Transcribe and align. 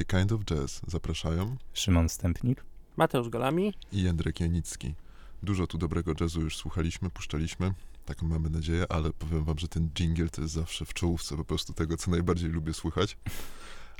audycję 0.00 0.18
Kind 0.18 0.32
of 0.32 0.44
Jazz 0.44 0.80
zapraszają 0.86 1.56
Szymon 1.72 2.08
Stępnik, 2.08 2.64
Mateusz 2.96 3.28
Golami 3.28 3.74
i 3.92 4.02
Jędrek 4.02 4.40
Janicki. 4.40 4.94
Dużo 5.42 5.66
tu 5.66 5.78
dobrego 5.78 6.12
jazzu 6.20 6.40
już 6.40 6.56
słuchaliśmy, 6.56 7.10
puszczaliśmy, 7.10 7.74
taką 8.06 8.26
mamy 8.26 8.50
nadzieję, 8.50 8.86
ale 8.88 9.12
powiem 9.12 9.44
wam, 9.44 9.58
że 9.58 9.68
ten 9.68 9.90
jingle 9.90 10.28
to 10.28 10.42
jest 10.42 10.54
zawsze 10.54 10.84
w 10.84 10.94
czołówce 10.94 11.36
po 11.36 11.44
prostu 11.44 11.72
tego, 11.72 11.96
co 11.96 12.10
najbardziej 12.10 12.50
lubię 12.50 12.74
słuchać. 12.74 13.16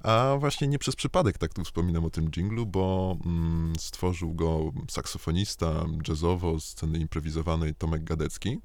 A 0.02 0.36
właśnie 0.40 0.68
nie 0.68 0.78
przez 0.78 0.96
przypadek 0.96 1.38
tak 1.38 1.54
tu 1.54 1.64
wspominam 1.64 2.04
o 2.04 2.10
tym 2.10 2.30
jinglu, 2.30 2.66
bo 2.66 3.16
mm, 3.24 3.72
stworzył 3.78 4.34
go 4.34 4.72
saksofonista 4.90 5.84
jazzowo 6.08 6.60
sceny 6.60 6.98
improwizowanej 6.98 7.74
Tomek 7.74 8.04
Gadecki, 8.04 8.60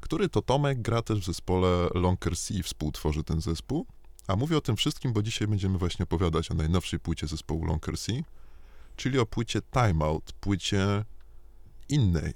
który 0.00 0.28
to 0.28 0.42
Tomek 0.42 0.82
gra 0.82 1.02
też 1.02 1.20
w 1.20 1.24
zespole 1.24 1.88
Lonker 1.94 2.36
Sea, 2.36 2.62
współtworzy 2.62 3.24
ten 3.24 3.40
zespół. 3.40 3.86
A 4.26 4.36
mówię 4.36 4.56
o 4.56 4.60
tym 4.60 4.76
wszystkim, 4.76 5.12
bo 5.12 5.22
dzisiaj 5.22 5.48
będziemy 5.48 5.78
właśnie 5.78 6.02
opowiadać 6.02 6.50
o 6.50 6.54
najnowszej 6.54 7.00
płycie 7.00 7.26
zespołu 7.26 7.64
Lonker 7.64 7.94
czyli 8.96 9.18
o 9.18 9.26
płycie 9.26 9.60
Time 9.62 10.04
Out, 10.04 10.32
płycie 10.32 11.04
innej, 11.88 12.34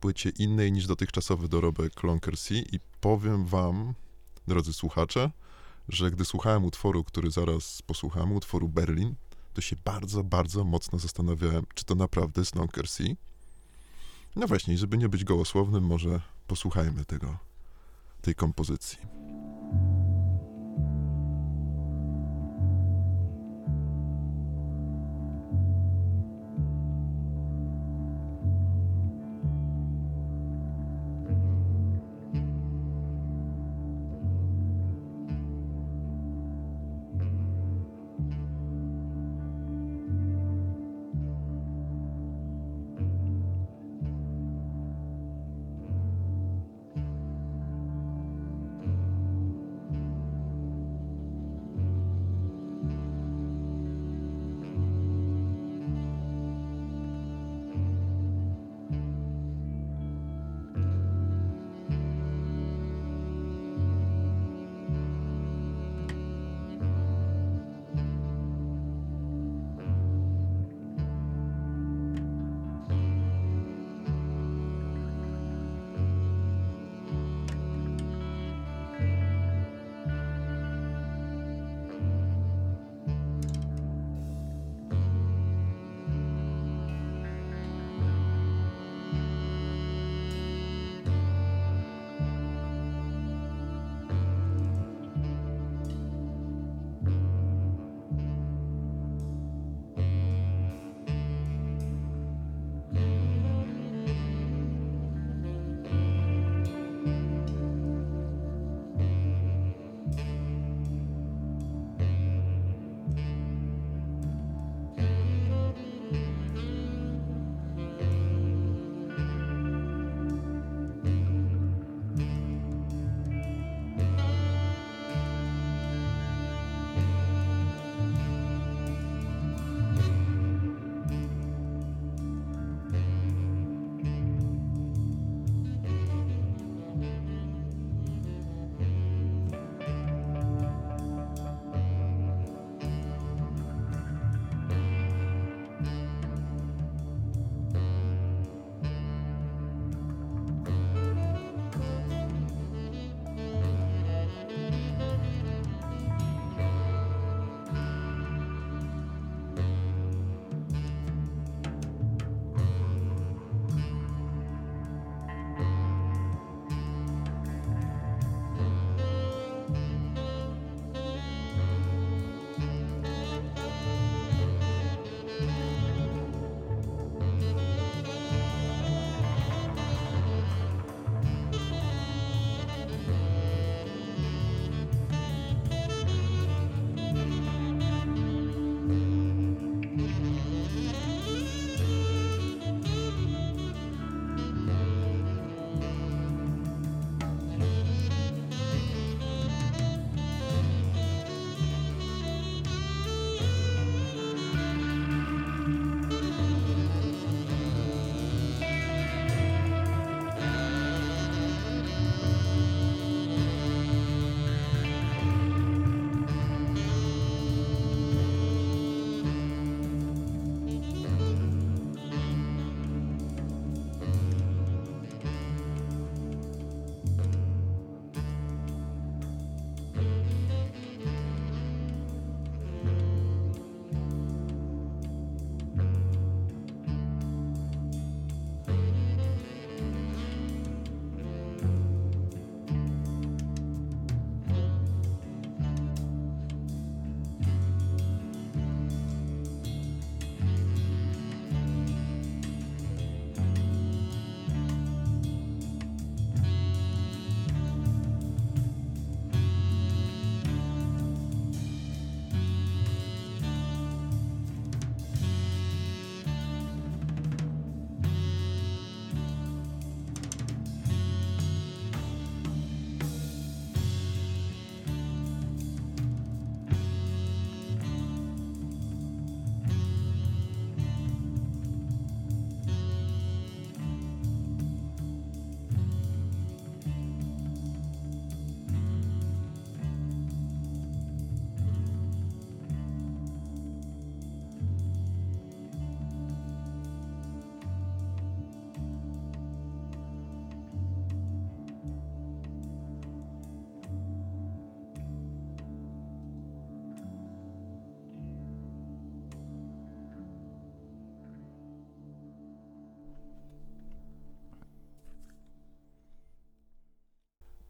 płycie 0.00 0.30
innej 0.38 0.72
niż 0.72 0.86
dotychczasowy 0.86 1.48
dorobek 1.48 2.02
Lonker 2.02 2.34
i 2.50 2.80
powiem 3.00 3.44
wam, 3.44 3.94
drodzy 4.48 4.72
słuchacze, 4.72 5.30
że 5.88 6.10
gdy 6.10 6.24
słuchałem 6.24 6.64
utworu, 6.64 7.04
który 7.04 7.30
zaraz 7.30 7.82
posłuchamy, 7.82 8.34
utworu 8.34 8.68
Berlin, 8.68 9.14
to 9.54 9.60
się 9.60 9.76
bardzo, 9.84 10.24
bardzo 10.24 10.64
mocno 10.64 10.98
zastanawiałem, 10.98 11.66
czy 11.74 11.84
to 11.84 11.94
naprawdę 11.94 12.40
jest 12.40 12.54
Lonker. 12.54 12.86
No 14.36 14.46
właśnie, 14.46 14.78
żeby 14.78 14.98
nie 14.98 15.08
być 15.08 15.24
gołosłownym, 15.24 15.84
może 15.84 16.20
posłuchajmy 16.46 17.04
tego, 17.04 17.38
tej 18.22 18.34
kompozycji. 18.34 19.21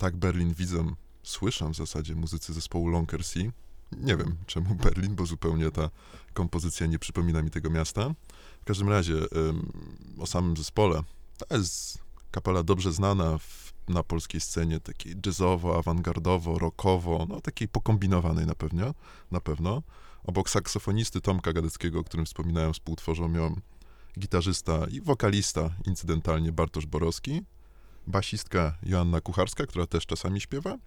Tak 0.03 0.17
Berlin 0.17 0.55
widzę, 0.55 0.95
słyszę 1.23 1.71
w 1.71 1.75
zasadzie 1.75 2.15
muzycy 2.15 2.53
zespołu 2.53 2.89
Lonker 2.89 3.25
Sea. 3.25 3.43
Nie 3.93 4.17
wiem 4.17 4.37
czemu 4.47 4.75
Berlin, 4.85 5.15
bo 5.15 5.27
zupełnie 5.27 5.71
ta 5.71 5.91
kompozycja 6.35 6.87
nie 6.87 6.99
przypomina 6.99 7.43
mi 7.43 7.51
tego 7.51 7.71
miasta. 7.71 8.15
W 8.61 8.65
każdym 8.65 8.89
razie 8.89 9.15
o 10.19 10.27
samym 10.27 10.57
zespole. 10.57 11.03
To 11.39 11.57
jest 11.57 11.99
kapela 12.31 12.63
dobrze 12.63 12.93
znana 12.93 13.39
w, 13.39 13.73
na 13.89 14.03
polskiej 14.03 14.41
scenie, 14.41 14.81
takiej 14.81 15.15
jazzowo, 15.27 15.79
awangardowo, 15.79 16.59
rockowo, 16.59 17.27
no 17.29 17.41
takiej 17.41 17.69
pokombinowanej 17.69 18.47
na 18.47 18.55
pewno, 18.55 18.95
na 19.31 19.41
pewno. 19.41 19.83
Obok 20.25 20.51
saksofonisty 20.51 21.21
Tomka 21.21 21.53
Gadeckiego, 21.53 22.01
o 22.01 22.05
którym 22.05 22.27
wspominałem, 22.27 22.73
współtworzą 22.73 23.33
ją 23.33 23.61
gitarzysta 24.19 24.87
i 24.91 25.01
wokalista 25.01 25.71
incydentalnie 25.87 26.53
Bartosz 26.53 26.87
Borowski, 26.87 27.43
basistka 28.07 28.75
Joanna 28.83 29.21
Kucharska, 29.21 29.67
która 29.67 29.87
też 29.87 30.07
czasami 30.07 30.41
śpiewa, 30.41 30.79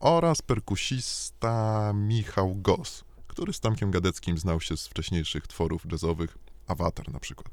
oraz 0.00 0.42
perkusista 0.42 1.92
Michał 1.94 2.54
Gos, 2.54 3.04
który 3.26 3.52
z 3.52 3.60
Tomkiem 3.60 3.90
Gadeckim 3.90 4.38
znał 4.38 4.60
się 4.60 4.76
z 4.76 4.88
wcześniejszych 4.88 5.46
tworów 5.46 5.82
jazzowych, 5.92 6.38
Avatar 6.66 7.12
na 7.12 7.20
przykład. 7.20 7.48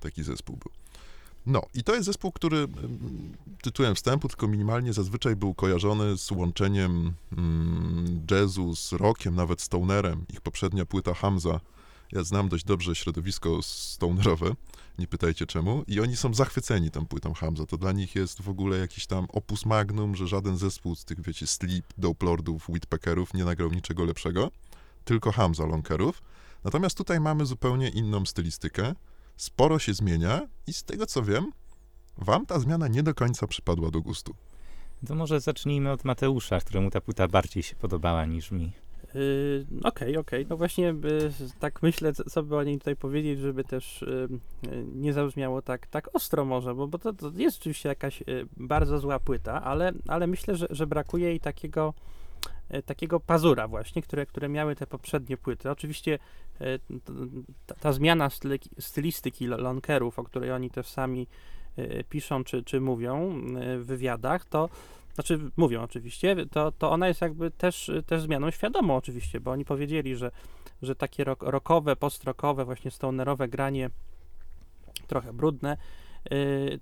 Taki 0.00 0.22
zespół 0.22 0.56
był. 0.56 0.70
No, 1.46 1.62
i 1.74 1.84
to 1.84 1.94
jest 1.94 2.06
zespół, 2.06 2.32
który 2.32 2.68
tytułem 3.62 3.94
wstępu, 3.94 4.28
tylko 4.28 4.48
minimalnie 4.48 4.92
zazwyczaj 4.92 5.36
był 5.36 5.54
kojarzony 5.54 6.18
z 6.18 6.30
łączeniem 6.30 7.12
mm, 7.32 8.26
jazzu 8.30 8.76
z 8.76 8.92
rockiem, 8.92 9.34
nawet 9.34 9.60
stonerem. 9.60 10.24
Ich 10.28 10.40
poprzednia 10.40 10.86
płyta 10.86 11.14
Hamza. 11.14 11.60
Ja 12.12 12.24
znam 12.24 12.48
dość 12.48 12.64
dobrze 12.64 12.94
środowisko 12.94 13.62
stonerowe, 13.62 14.54
nie 14.98 15.06
pytajcie 15.06 15.46
czemu, 15.46 15.84
i 15.86 16.00
oni 16.00 16.16
są 16.16 16.34
zachwyceni 16.34 16.90
tą 16.90 17.06
płytą 17.06 17.34
Hamza. 17.34 17.66
To 17.66 17.76
dla 17.76 17.92
nich 17.92 18.14
jest 18.14 18.42
w 18.42 18.48
ogóle 18.48 18.78
jakiś 18.78 19.06
tam 19.06 19.26
opus 19.32 19.66
magnum, 19.66 20.16
że 20.16 20.28
żaden 20.28 20.56
zespół 20.56 20.94
z 20.94 21.04
tych, 21.04 21.20
wiecie, 21.20 21.46
Sleep, 21.46 21.84
Dope 21.98 22.26
Lordów, 22.26 22.68
Whitpackerów 22.68 23.34
nie 23.34 23.44
nagrał 23.44 23.70
niczego 23.70 24.04
lepszego, 24.04 24.50
tylko 25.04 25.32
Hamza 25.32 25.66
Lonkerów. 25.66 26.22
Natomiast 26.64 26.96
tutaj 26.96 27.20
mamy 27.20 27.46
zupełnie 27.46 27.88
inną 27.88 28.26
stylistykę 28.26 28.94
sporo 29.36 29.78
się 29.78 29.94
zmienia 29.94 30.48
i 30.66 30.72
z 30.72 30.84
tego 30.84 31.06
co 31.06 31.22
wiem, 31.22 31.52
wam 32.18 32.46
ta 32.46 32.60
zmiana 32.60 32.88
nie 32.88 33.02
do 33.02 33.14
końca 33.14 33.46
przypadła 33.46 33.90
do 33.90 34.00
gustu. 34.00 34.34
To 35.06 35.14
może 35.14 35.40
zacznijmy 35.40 35.90
od 35.90 36.04
Mateusza, 36.04 36.60
któremu 36.60 36.90
ta 36.90 37.00
płyta 37.00 37.28
bardziej 37.28 37.62
się 37.62 37.76
podobała 37.76 38.26
niż 38.26 38.50
mi. 38.50 38.72
Yy, 39.14 39.66
okej, 39.84 40.16
okej. 40.16 40.40
Okay. 40.40 40.46
No 40.50 40.56
właśnie 40.56 40.84
yy, 40.84 41.30
tak 41.60 41.82
myślę, 41.82 42.12
co 42.12 42.42
by 42.42 42.56
o 42.56 42.62
niej 42.62 42.78
tutaj 42.78 42.96
powiedzieć, 42.96 43.38
żeby 43.38 43.64
też 43.64 44.04
yy, 44.62 44.86
nie 44.94 45.12
zabrzmiało 45.12 45.62
tak, 45.62 45.86
tak 45.86 46.08
ostro 46.12 46.44
może, 46.44 46.74
bo, 46.74 46.88
bo 46.88 46.98
to, 46.98 47.12
to 47.12 47.30
jest 47.36 47.58
oczywiście 47.58 47.88
jakaś 47.88 48.22
y, 48.22 48.46
bardzo 48.56 48.98
zła 48.98 49.18
płyta, 49.18 49.62
ale, 49.62 49.92
ale 50.08 50.26
myślę, 50.26 50.56
że, 50.56 50.66
że 50.70 50.86
brakuje 50.86 51.28
jej 51.28 51.40
takiego 51.40 51.94
y, 52.74 52.82
takiego 52.82 53.20
pazura 53.20 53.68
właśnie, 53.68 54.02
które, 54.02 54.26
które 54.26 54.48
miały 54.48 54.76
te 54.76 54.86
poprzednie 54.86 55.36
płyty. 55.36 55.70
Oczywiście 55.70 56.18
ta, 57.66 57.74
ta 57.74 57.92
zmiana 57.92 58.28
stylistyki 58.78 59.46
lonkerów, 59.46 60.18
o 60.18 60.24
której 60.24 60.52
oni 60.52 60.70
też 60.70 60.86
sami 60.86 61.26
piszą 62.08 62.44
czy, 62.44 62.62
czy 62.62 62.80
mówią 62.80 63.42
w 63.78 63.84
wywiadach, 63.86 64.44
to 64.44 64.68
znaczy 65.14 65.40
mówią 65.56 65.82
oczywiście, 65.82 66.36
to, 66.50 66.72
to 66.72 66.90
ona 66.90 67.08
jest 67.08 67.20
jakby 67.20 67.50
też, 67.50 67.90
też 68.06 68.22
zmianą 68.22 68.50
świadomą 68.50 68.96
oczywiście, 68.96 69.40
bo 69.40 69.50
oni 69.50 69.64
powiedzieli, 69.64 70.16
że, 70.16 70.30
że 70.82 70.94
takie 70.94 71.24
rock, 71.24 71.42
rockowe, 71.42 71.96
post-rockowe, 71.96 72.64
właśnie 72.64 72.90
stonerowe 72.90 73.48
granie 73.48 73.90
trochę 75.06 75.32
brudne, 75.32 75.76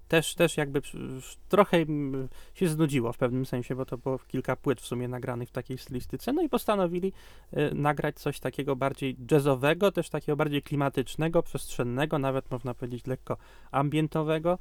też, 0.09 0.35
też 0.35 0.57
jakby 0.57 0.83
trochę 1.49 1.77
się 2.55 2.69
znudziło 2.69 3.13
w 3.13 3.19
pewnym 3.19 3.47
sensie, 3.47 3.75
bo 3.75 3.85
to 3.85 3.99
było 3.99 4.19
kilka 4.19 4.57
płyt 4.57 4.81
w 4.81 4.87
sumie 4.87 5.09
nagranych 5.09 5.49
w 5.49 5.53
takiej 5.53 5.79
stylistyce, 5.79 6.33
no 6.33 6.43
i 6.43 6.49
postanowili 6.49 7.13
y, 7.53 7.75
nagrać 7.75 8.19
coś 8.19 8.41
takiego 8.41 8.77
bardziej 8.77 9.17
jazzowego, 9.31 9.93
też 9.93 10.11
takiego 10.11 10.37
bardziej 10.37 10.63
klimatycznego, 10.63 11.43
przestrzennego, 11.43 12.19
nawet 12.19 12.51
można 12.51 12.75
powiedzieć 12.75 13.07
lekko 13.07 13.37
ambientowego. 13.71 14.59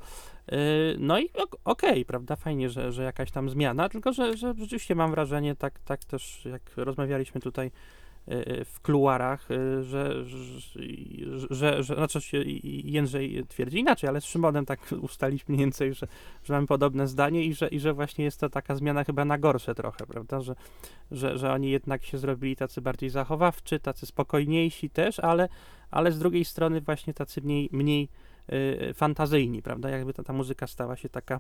Y, 0.51 0.55
no 0.99 1.19
i 1.19 1.29
okej, 1.29 1.55
okay, 1.65 2.05
prawda, 2.05 2.35
fajnie, 2.35 2.69
że, 2.69 2.91
że 2.91 3.03
jakaś 3.03 3.31
tam 3.31 3.49
zmiana, 3.49 3.89
tylko 3.89 4.13
że, 4.13 4.37
że 4.37 4.53
rzeczywiście 4.57 4.95
mam 4.95 5.11
wrażenie, 5.11 5.55
tak, 5.55 5.79
tak 5.79 6.05
też 6.05 6.45
jak 6.45 6.61
rozmawialiśmy 6.77 7.41
tutaj 7.41 7.67
Y, 7.67 8.08
w 8.65 8.79
kuluarach, 8.81 9.51
y, 9.51 9.83
że, 9.83 10.25
że, 11.49 11.83
że, 11.83 11.95
znaczy 11.95 12.21
się 12.21 12.37
Jędrzej 12.83 13.45
twierdzi 13.47 13.79
inaczej, 13.79 14.09
ale 14.09 14.21
z 14.21 14.25
Szymonem 14.25 14.65
tak 14.65 14.79
ustaliśmy 15.01 15.53
mniej 15.53 15.65
więcej, 15.65 15.93
że, 15.93 16.07
że 16.43 16.53
mamy 16.53 16.67
podobne 16.67 17.07
zdanie 17.07 17.45
i 17.45 17.53
że, 17.53 17.67
i 17.67 17.79
że 17.79 17.93
właśnie 17.93 18.25
jest 18.25 18.39
to 18.39 18.49
taka 18.49 18.75
zmiana 18.75 19.03
chyba 19.03 19.25
na 19.25 19.37
gorsze 19.37 19.75
trochę, 19.75 20.05
prawda, 20.05 20.41
że, 20.41 20.55
że, 21.11 21.37
że 21.37 21.51
oni 21.53 21.69
jednak 21.69 22.05
się 22.05 22.17
zrobili 22.17 22.55
tacy 22.55 22.81
bardziej 22.81 23.09
zachowawczy, 23.09 23.79
tacy 23.79 24.05
spokojniejsi 24.05 24.89
też, 24.89 25.19
ale, 25.19 25.49
ale 25.91 26.11
z 26.11 26.19
drugiej 26.19 26.45
strony 26.45 26.81
właśnie 26.81 27.13
tacy 27.13 27.41
mniej, 27.41 27.69
mniej 27.71 28.09
y, 28.53 28.93
fantazyjni, 28.93 29.61
prawda, 29.61 29.89
jakby 29.89 30.13
ta, 30.13 30.23
ta 30.23 30.33
muzyka 30.33 30.67
stała 30.67 30.95
się 30.95 31.09
taka 31.09 31.39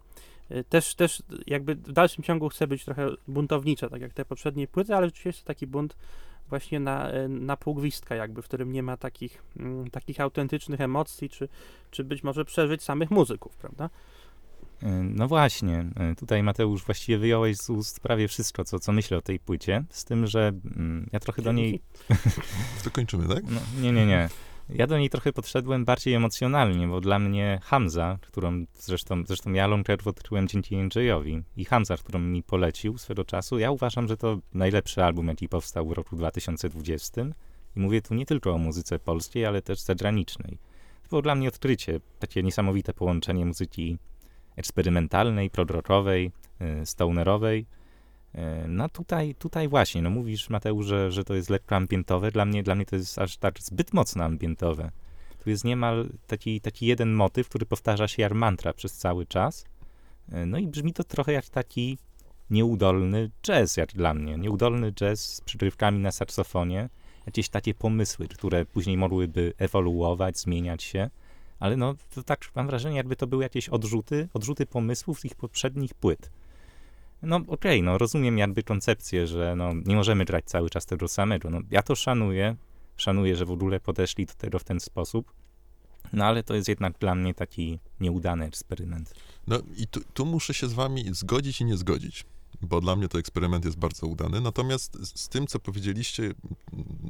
też, 0.69 0.95
też 0.95 1.23
jakby 1.47 1.75
w 1.75 1.91
dalszym 1.91 2.23
ciągu 2.23 2.49
chce 2.49 2.67
być 2.67 2.85
trochę 2.85 3.09
buntownicza, 3.27 3.89
tak 3.89 4.01
jak 4.01 4.13
te 4.13 4.25
poprzednie 4.25 4.67
płyty, 4.67 4.95
ale 4.95 5.07
rzeczywiście 5.07 5.29
jest 5.29 5.41
to 5.41 5.47
taki 5.47 5.67
bunt 5.67 5.95
właśnie 6.49 6.79
na, 6.79 7.09
e, 7.09 7.27
na 7.27 7.57
półgwistka 7.57 8.15
jakby, 8.15 8.41
w 8.41 8.45
którym 8.45 8.71
nie 8.71 8.83
ma 8.83 8.97
takich, 8.97 9.43
m, 9.57 9.65
mm, 9.65 9.89
takich 9.89 10.19
autentycznych 10.19 10.81
emocji, 10.81 11.29
czy, 11.29 11.49
czy 11.91 12.03
być 12.03 12.23
może 12.23 12.45
przeżyć 12.45 12.83
samych 12.83 13.11
muzyków, 13.11 13.57
prawda? 13.57 13.89
E, 14.83 14.89
no 14.89 15.27
właśnie, 15.27 15.85
e, 15.95 16.15
tutaj 16.15 16.43
Mateusz 16.43 16.83
właściwie 16.83 17.17
wyjąłeś 17.17 17.57
z 17.57 17.69
ust 17.69 17.99
prawie 17.99 18.27
wszystko, 18.27 18.63
co, 18.65 18.79
co 18.79 18.91
myślę 18.91 19.17
o 19.17 19.21
tej 19.21 19.39
płycie, 19.39 19.83
z 19.89 20.05
tym, 20.05 20.27
że 20.27 20.47
mm, 20.47 21.09
ja 21.11 21.19
trochę 21.19 21.41
do 21.41 21.51
niej... 21.51 21.81
To 22.83 22.91
kończymy, 22.91 23.35
tak? 23.35 23.43
No, 23.43 23.59
nie, 23.81 23.91
nie, 23.91 24.05
nie. 24.05 24.29
Ja 24.69 24.87
do 24.87 24.97
niej 24.97 25.09
trochę 25.09 25.33
podszedłem 25.33 25.85
bardziej 25.85 26.13
emocjonalnie, 26.13 26.87
bo 26.87 27.01
dla 27.01 27.19
mnie 27.19 27.59
Hamza, 27.63 28.17
którą 28.21 28.65
zresztą, 28.73 29.23
zresztą 29.25 29.53
ja 29.53 29.67
Longcharge 29.67 30.09
odkryłem 30.09 30.47
dzięki 30.47 30.75
Jędrzejowi 30.75 31.43
i 31.57 31.65
Hamza, 31.65 31.97
którą 31.97 32.19
mi 32.19 32.43
polecił 32.43 32.97
swego 32.97 33.25
czasu, 33.25 33.59
ja 33.59 33.71
uważam, 33.71 34.07
że 34.07 34.17
to 34.17 34.39
najlepszy 34.53 35.03
album, 35.03 35.27
jaki 35.27 35.49
powstał 35.49 35.87
w 35.87 35.91
roku 35.91 36.15
2020 36.15 37.21
i 37.75 37.79
mówię 37.79 38.01
tu 38.01 38.13
nie 38.13 38.25
tylko 38.25 38.53
o 38.53 38.57
muzyce 38.57 38.99
polskiej, 38.99 39.45
ale 39.45 39.61
też 39.61 39.79
zagranicznej. 39.79 40.57
To 41.03 41.09
było 41.09 41.21
dla 41.21 41.35
mnie 41.35 41.47
odkrycie, 41.47 41.99
takie 42.19 42.43
niesamowite 42.43 42.93
połączenie 42.93 43.45
muzyki 43.45 43.97
eksperymentalnej, 44.55 45.49
prodrockowej, 45.49 46.31
y, 46.81 46.85
stonerowej, 46.85 47.65
no 48.67 48.89
tutaj, 48.89 49.35
tutaj 49.35 49.67
właśnie, 49.67 50.01
no 50.01 50.09
mówisz 50.09 50.49
Mateusz, 50.49 50.85
że, 50.85 51.11
że 51.11 51.23
to 51.23 51.35
jest 51.35 51.49
lekko 51.49 51.75
ambientowe, 51.75 52.31
dla 52.31 52.45
mnie, 52.45 52.63
dla 52.63 52.75
mnie 52.75 52.85
to 52.85 52.95
jest 52.95 53.19
aż 53.19 53.37
tak 53.37 53.59
zbyt 53.59 53.93
mocno 53.93 54.23
ambientowe. 54.23 54.91
Tu 55.43 55.49
jest 55.49 55.63
niemal 55.63 56.09
taki, 56.27 56.61
taki 56.61 56.85
jeden 56.85 57.13
motyw, 57.13 57.49
który 57.49 57.65
powtarza 57.65 58.07
się 58.07 58.21
jak 58.21 58.33
mantra 58.33 58.73
przez 58.73 58.93
cały 58.93 59.25
czas. 59.25 59.65
E, 60.31 60.45
no 60.45 60.57
i 60.57 60.67
brzmi 60.67 60.93
to 60.93 61.03
trochę 61.03 61.33
jak 61.33 61.49
taki 61.49 61.97
nieudolny 62.49 63.31
jazz, 63.43 63.77
jak 63.77 63.93
dla 63.93 64.13
mnie. 64.13 64.37
Nieudolny 64.37 64.91
jazz 64.91 65.25
z 65.25 65.41
przygrywkami 65.41 65.99
na 65.99 66.11
saksofonie. 66.11 66.89
Jakieś 67.25 67.49
takie 67.49 67.73
pomysły, 67.73 68.27
które 68.27 68.65
później 68.65 68.97
mogłyby 68.97 69.53
ewoluować, 69.57 70.39
zmieniać 70.39 70.83
się. 70.83 71.09
Ale 71.59 71.77
no, 71.77 71.95
to 72.15 72.23
tak 72.23 72.45
mam 72.55 72.67
wrażenie, 72.67 72.97
jakby 72.97 73.15
to 73.15 73.27
były 73.27 73.43
jakieś 73.43 73.69
odrzuty, 73.69 74.29
odrzuty 74.33 74.65
pomysłów 74.65 75.19
z 75.19 75.25
ich 75.25 75.35
poprzednich 75.35 75.93
płyt. 75.93 76.31
No 77.21 77.35
okej, 77.35 77.47
okay, 77.47 77.81
no 77.81 77.97
rozumiem 77.97 78.37
jakby 78.37 78.63
koncepcję, 78.63 79.27
że 79.27 79.55
no, 79.55 79.73
nie 79.85 79.95
możemy 79.95 80.25
grać 80.25 80.45
cały 80.45 80.69
czas 80.69 80.85
tego 80.85 81.07
samego. 81.07 81.49
No, 81.49 81.59
ja 81.71 81.81
to 81.81 81.95
szanuję, 81.95 82.55
szanuję, 82.97 83.35
że 83.35 83.45
w 83.45 83.51
ogóle 83.51 83.79
podeszli 83.79 84.25
do 84.25 84.33
tego 84.33 84.59
w 84.59 84.63
ten 84.63 84.79
sposób, 84.79 85.33
no 86.13 86.25
ale 86.25 86.43
to 86.43 86.55
jest 86.55 86.67
jednak 86.67 86.97
dla 86.99 87.15
mnie 87.15 87.33
taki 87.33 87.79
nieudany 87.99 88.45
eksperyment. 88.45 89.13
No 89.47 89.59
i 89.77 89.87
tu, 89.87 90.01
tu 90.13 90.25
muszę 90.25 90.53
się 90.53 90.67
z 90.67 90.73
wami 90.73 91.05
zgodzić 91.11 91.61
i 91.61 91.65
nie 91.65 91.77
zgodzić, 91.77 92.25
bo 92.61 92.81
dla 92.81 92.95
mnie 92.95 93.07
to 93.07 93.19
eksperyment 93.19 93.65
jest 93.65 93.77
bardzo 93.77 94.07
udany. 94.07 94.41
Natomiast 94.41 94.97
z 95.17 95.29
tym, 95.29 95.47
co 95.47 95.59
powiedzieliście, 95.59 96.33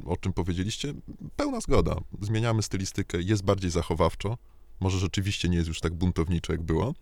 o 0.04 0.16
czym 0.16 0.32
powiedzieliście, 0.32 0.94
pełna 1.36 1.60
zgoda. 1.60 1.96
Zmieniamy 2.20 2.62
stylistykę, 2.62 3.22
jest 3.22 3.42
bardziej 3.44 3.70
zachowawczo. 3.70 4.38
Może 4.80 4.98
rzeczywiście 4.98 5.48
nie 5.48 5.56
jest 5.56 5.68
już 5.68 5.80
tak 5.80 5.94
buntowniczo, 5.94 6.52
jak 6.52 6.62
było. 6.62 6.94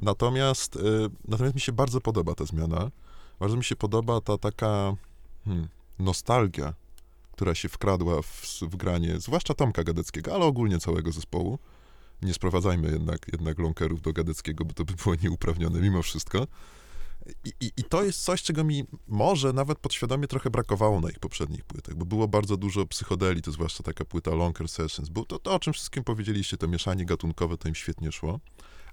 Natomiast, 0.00 0.76
y, 0.76 0.80
natomiast 1.28 1.54
mi 1.54 1.60
się 1.60 1.72
bardzo 1.72 2.00
podoba 2.00 2.34
ta 2.34 2.44
zmiana. 2.44 2.90
Bardzo 3.40 3.56
mi 3.56 3.64
się 3.64 3.76
podoba 3.76 4.20
ta 4.20 4.38
taka 4.38 4.96
hmm, 5.44 5.68
nostalgia, 5.98 6.74
która 7.32 7.54
się 7.54 7.68
wkradła 7.68 8.22
w, 8.22 8.60
w 8.62 8.76
granie, 8.76 9.20
zwłaszcza 9.20 9.54
Tomka 9.54 9.84
Gadeckiego, 9.84 10.34
ale 10.34 10.44
ogólnie 10.44 10.78
całego 10.78 11.12
zespołu. 11.12 11.58
Nie 12.22 12.34
sprowadzajmy 12.34 12.90
jednak, 12.90 13.26
jednak 13.32 13.58
lonkerów 13.58 14.02
do 14.02 14.12
Gadeckiego, 14.12 14.64
bo 14.64 14.74
to 14.74 14.84
by 14.84 14.92
było 15.04 15.14
nieuprawnione 15.22 15.80
mimo 15.80 16.02
wszystko. 16.02 16.46
I, 17.44 17.52
i, 17.60 17.72
I, 17.76 17.84
to 17.84 18.02
jest 18.02 18.24
coś, 18.24 18.42
czego 18.42 18.64
mi 18.64 18.84
może 19.08 19.52
nawet 19.52 19.78
podświadomie 19.78 20.26
trochę 20.26 20.50
brakowało 20.50 21.00
na 21.00 21.10
ich 21.10 21.18
poprzednich 21.18 21.64
płytach, 21.64 21.94
bo 21.94 22.04
było 22.04 22.28
bardzo 22.28 22.56
dużo 22.56 22.86
psychodeli, 22.86 23.42
to 23.42 23.52
zwłaszcza 23.52 23.82
taka 23.82 24.04
płyta 24.04 24.30
Lonker 24.30 24.68
Sessions. 24.68 25.08
Było 25.08 25.24
to, 25.24 25.38
to, 25.38 25.54
o 25.54 25.58
czym 25.58 25.72
wszystkim 25.72 26.04
powiedzieliście, 26.04 26.56
to 26.56 26.68
mieszanie 26.68 27.04
gatunkowe, 27.04 27.56
to 27.56 27.68
im 27.68 27.74
świetnie 27.74 28.12
szło 28.12 28.40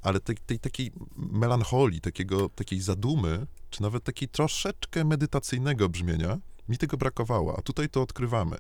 ale 0.05 0.19
tej, 0.19 0.35
tej 0.35 0.59
takiej 0.59 0.91
melancholii, 1.15 2.01
takiego, 2.01 2.50
takiej 2.50 2.81
zadumy, 2.81 3.47
czy 3.69 3.81
nawet 3.81 4.03
takiej 4.03 4.29
troszeczkę 4.29 5.05
medytacyjnego 5.05 5.89
brzmienia, 5.89 6.38
mi 6.69 6.77
tego 6.77 6.97
brakowało, 6.97 7.57
a 7.57 7.62
tutaj 7.62 7.89
to 7.89 8.01
odkrywamy. 8.01 8.57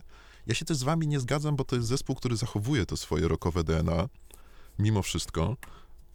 Ja 0.47 0.55
się 0.55 0.65
też 0.65 0.77
z 0.77 0.83
wami 0.83 1.07
nie 1.07 1.19
zgadzam, 1.19 1.55
bo 1.55 1.63
to 1.63 1.75
jest 1.75 1.87
zespół, 1.87 2.15
który 2.15 2.37
zachowuje 2.37 2.85
to 2.85 2.97
swoje 2.97 3.27
rockowe 3.27 3.63
DNA, 3.63 4.09
mimo 4.79 5.01
wszystko. 5.01 5.57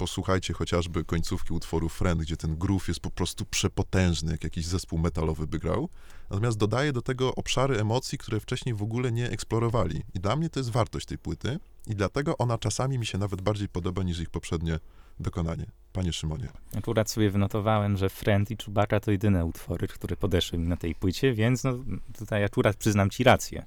Posłuchajcie 0.01 0.55
chociażby 0.55 1.05
końcówki 1.05 1.53
utworu 1.53 1.89
Friend, 1.89 2.21
gdzie 2.21 2.37
ten 2.37 2.57
groove 2.57 2.89
jest 2.89 3.01
po 3.01 3.11
prostu 3.11 3.45
przepotężny, 3.45 4.33
jak 4.33 4.45
jakiś 4.45 4.67
zespół 4.67 4.99
metalowy 4.99 5.47
by 5.47 5.59
grał. 5.59 5.89
Natomiast 6.31 6.59
dodaje 6.59 6.93
do 6.93 7.03
tego 7.03 7.35
obszary 7.35 7.81
emocji, 7.81 8.19
które 8.19 8.41
wcześniej 8.41 8.75
w 8.75 8.83
ogóle 8.83 9.13
nie 9.13 9.31
eksplorowali. 9.31 10.03
I 10.15 10.21
dla 10.21 10.37
mnie 10.37 10.51
to 10.51 10.61
jest 10.61 10.71
wartość 10.71 11.07
tej 11.07 11.19
płyty 11.19 11.59
i 11.87 11.95
dlatego 11.95 12.39
ona 12.39 12.59
czasami 12.59 12.99
mi 12.99 13.07
się 13.07 13.19
nawet 13.19 13.41
bardziej 13.41 13.69
podoba 13.69 14.03
niż 14.03 14.21
ich 14.21 14.31
poprzednie 14.31 14.79
dokonanie. 15.21 15.67
Panie 15.93 16.13
Szymonie. 16.13 16.49
Akurat 16.79 17.11
sobie 17.11 17.31
wynotowałem, 17.31 17.97
że 17.97 18.09
Friend 18.09 18.51
i 18.51 18.57
Chewbacca 18.57 19.01
to 19.01 19.11
jedyne 19.11 19.45
utwory, 19.45 19.89
które 19.89 20.17
podeszły 20.17 20.59
mi 20.59 20.69
na 20.69 20.77
tej 20.77 20.95
płycie, 20.95 21.33
więc 21.33 21.65
no, 21.65 21.79
tutaj 22.19 22.45
akurat 22.45 22.77
przyznam 22.77 23.11
ci 23.11 23.25
rację. 23.25 23.67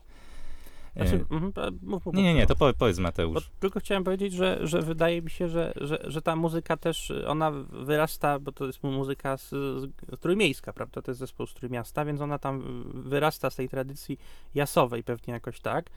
Znaczy, 0.95 1.25
E, 1.31 1.35
mhm, 1.35 1.79
mów, 1.81 2.05
mów, 2.05 2.15
nie, 2.15 2.23
nie, 2.23 2.33
nie, 2.33 2.47
to 2.47 2.55
po, 2.55 2.73
powiedz 2.73 2.97
Bo 2.97 3.03
Mateusz. 3.03 3.49
tylko 3.59 3.79
chciałem 3.79 4.03
powiedzieć, 4.03 4.33
że, 4.33 4.67
że 4.67 4.81
wydaje 4.81 5.21
mi 5.21 5.29
się, 5.29 5.49
że, 5.49 5.73
że, 5.75 5.99
że 6.03 6.21
ta 6.21 6.35
muzyka 6.35 6.77
też, 6.77 7.13
ona 7.27 7.51
wyrasta, 7.71 8.39
bo 8.39 8.51
to 8.51 8.65
jest 8.65 8.83
muzyka 8.83 9.37
z, 9.37 9.49
z, 9.49 9.89
trójmiejska, 10.19 10.73
prawda, 10.73 11.01
to 11.01 11.11
jest 11.11 11.19
zespół 11.19 11.47
z 11.47 11.53
Trójmiasta, 11.53 12.05
więc 12.05 12.21
ona 12.21 12.39
tam 12.39 12.83
wyrasta 12.93 13.49
z 13.49 13.55
tej 13.55 13.69
tradycji 13.69 14.19
jasowej 14.55 15.03
pewnie 15.03 15.33
jakoś 15.33 15.59
tak, 15.59 15.89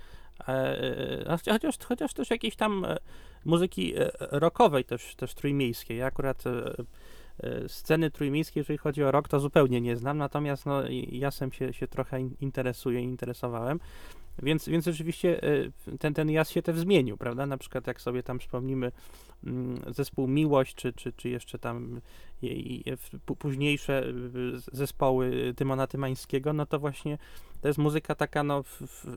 e, 0.49 0.53
e, 1.27 1.53
chociaż, 1.53 1.79
chociaż 1.79 2.15
też 2.15 2.31
jakiejś 2.31 2.57
tam 2.57 2.87
muzyki 3.45 3.95
rockowej 4.31 4.85
też, 4.85 5.15
też 5.15 5.35
trójmiejskiej. 5.35 5.99
Ja 5.99 6.07
akurat 6.07 6.45
sceny 7.69 8.11
trójmiejskiej, 8.11 8.61
jeżeli 8.61 8.79
chodzi 8.79 9.03
o 9.05 9.11
rock, 9.11 9.29
to 9.29 9.41
zupełnie 9.41 9.81
nie 9.81 9.97
znam, 9.97 10.19
natomiast 10.19 10.67
no, 10.67 10.83
jasem 11.09 11.53
się, 11.53 11.73
się 11.73 11.89
trochę 11.89 12.21
in- 12.21 12.37
interesuję, 12.41 13.01
interesowałem. 13.01 13.81
Więc, 14.43 14.69
więc 14.69 14.85
rzeczywiście 14.85 15.45
y, 15.45 15.99
ten, 15.99 16.15
ten 16.15 16.29
jazz 16.29 16.51
się 16.51 16.63
też 16.63 16.79
zmienił, 16.79 17.17
prawda? 17.17 17.47
Na 17.47 17.59
przykład 17.59 17.87
jak 17.87 18.01
sobie 18.01 18.23
tam 18.23 18.39
przypomnimy 18.39 18.93
mm, 19.45 19.81
zespół 19.95 20.29
Miłość, 20.29 20.75
czy, 20.75 20.93
czy, 20.93 21.13
czy 21.13 21.29
jeszcze 21.29 21.59
tam 21.59 22.01
późniejsze 23.39 24.13
z- 24.13 24.65
zespoły 24.73 25.55
Tymona 25.57 25.87
Tymańskiego, 25.87 26.53
no 26.53 26.67
to 26.67 26.79
właśnie 26.79 27.19
to 27.61 27.69
jest 27.69 27.79
muzyka 27.79 28.15
taka 28.15 28.43
no 28.43 28.65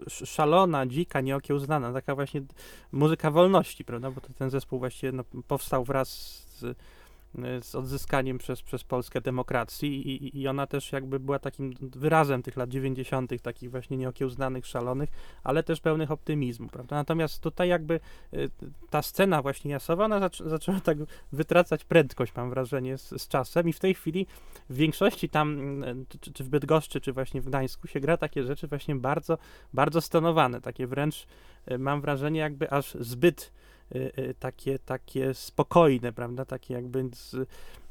szalona, 0.07 0.85
dzika, 0.85 1.21
nieokiełznana, 1.21 1.93
taka 1.93 2.15
właśnie 2.15 2.41
muzyka 2.91 3.31
wolności, 3.31 3.85
prawda? 3.85 4.11
Bo 4.11 4.21
ten 4.21 4.49
zespół 4.49 4.79
właściwie 4.79 5.11
no, 5.11 5.23
powstał 5.47 5.83
wraz 5.83 6.09
z 6.59 6.77
z 7.61 7.75
odzyskaniem 7.75 8.37
przez, 8.37 8.61
przez 8.61 8.83
Polskę 8.83 9.21
demokracji 9.21 10.07
i, 10.07 10.39
i 10.39 10.47
ona 10.47 10.67
też 10.67 10.91
jakby 10.91 11.19
była 11.19 11.39
takim 11.39 11.73
wyrazem 11.81 12.43
tych 12.43 12.57
lat 12.57 12.69
90., 12.69 13.41
takich 13.41 13.71
właśnie 13.71 13.97
nieokiełznanych, 13.97 14.65
szalonych, 14.65 15.09
ale 15.43 15.63
też 15.63 15.79
pełnych 15.81 16.11
optymizmu, 16.11 16.69
prawda? 16.69 16.95
Natomiast 16.95 17.43
tutaj 17.43 17.69
jakby 17.69 17.99
y, 18.33 18.49
ta 18.89 19.01
scena 19.01 19.41
właśnie 19.41 19.71
jasowa, 19.71 20.05
ona 20.05 20.19
zac 20.19 20.37
zaczęła 20.37 20.79
tak 20.79 20.97
wytracać 21.31 21.83
prędkość, 21.83 22.35
mam 22.35 22.49
wrażenie, 22.49 22.97
z, 22.97 23.21
z 23.21 23.27
czasem 23.27 23.69
i 23.69 23.73
w 23.73 23.79
tej 23.79 23.93
chwili 23.93 24.27
w 24.69 24.75
większości 24.75 25.29
tam, 25.29 25.83
y, 25.83 26.05
czy, 26.21 26.33
czy 26.33 26.43
w 26.43 26.49
Bydgoszczy, 26.49 27.01
czy 27.01 27.13
właśnie 27.13 27.41
w 27.41 27.45
Gdańsku 27.45 27.87
się 27.87 27.99
gra 27.99 28.17
takie 28.17 28.43
rzeczy 28.43 28.67
właśnie 28.67 28.95
bardzo, 28.95 29.37
bardzo 29.73 30.01
stonowane, 30.01 30.61
takie 30.61 30.87
wręcz 30.87 31.27
y, 31.71 31.77
mam 31.77 32.01
wrażenie 32.01 32.39
jakby 32.39 32.71
aż 32.71 32.93
zbyt 32.99 33.41
y, 33.41 33.45
y, 33.45 33.58
takie, 34.39 34.79
takie 34.79 35.33
spokojne, 35.33 36.13
prawda, 36.13 36.45
takie 36.45 36.73
jakby 36.73 37.09
z, 37.13 37.35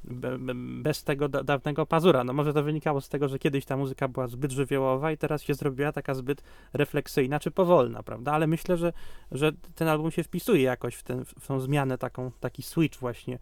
be, 0.04 0.38
be, 0.38 0.52
bez 0.82 1.04
tego 1.04 1.28
da, 1.28 1.44
dawnego 1.44 1.86
pazura. 1.86 2.24
No 2.24 2.32
może 2.32 2.54
to 2.54 2.62
wynikało 2.62 3.00
z 3.00 3.08
tego, 3.08 3.28
że 3.28 3.38
kiedyś 3.38 3.64
ta 3.64 3.76
muzyka 3.76 4.08
była 4.08 4.26
zbyt 4.26 4.52
żywiołowa 4.52 5.12
i 5.12 5.16
teraz 5.16 5.42
się 5.42 5.54
zrobiła 5.54 5.92
taka 5.92 6.14
zbyt 6.14 6.42
refleksyjna 6.72 7.40
czy 7.40 7.50
powolna, 7.50 8.02
prawda, 8.02 8.32
ale 8.32 8.46
myślę, 8.46 8.76
że, 8.76 8.92
że 9.32 9.52
ten 9.74 9.88
album 9.88 10.10
się 10.10 10.22
wpisuje 10.22 10.62
jakoś 10.62 10.94
w, 10.94 11.02
ten, 11.02 11.24
w 11.24 11.46
tą 11.46 11.60
zmianę, 11.60 11.98
taką, 11.98 12.30
taki 12.40 12.62
switch 12.62 12.98
właśnie 12.98 13.38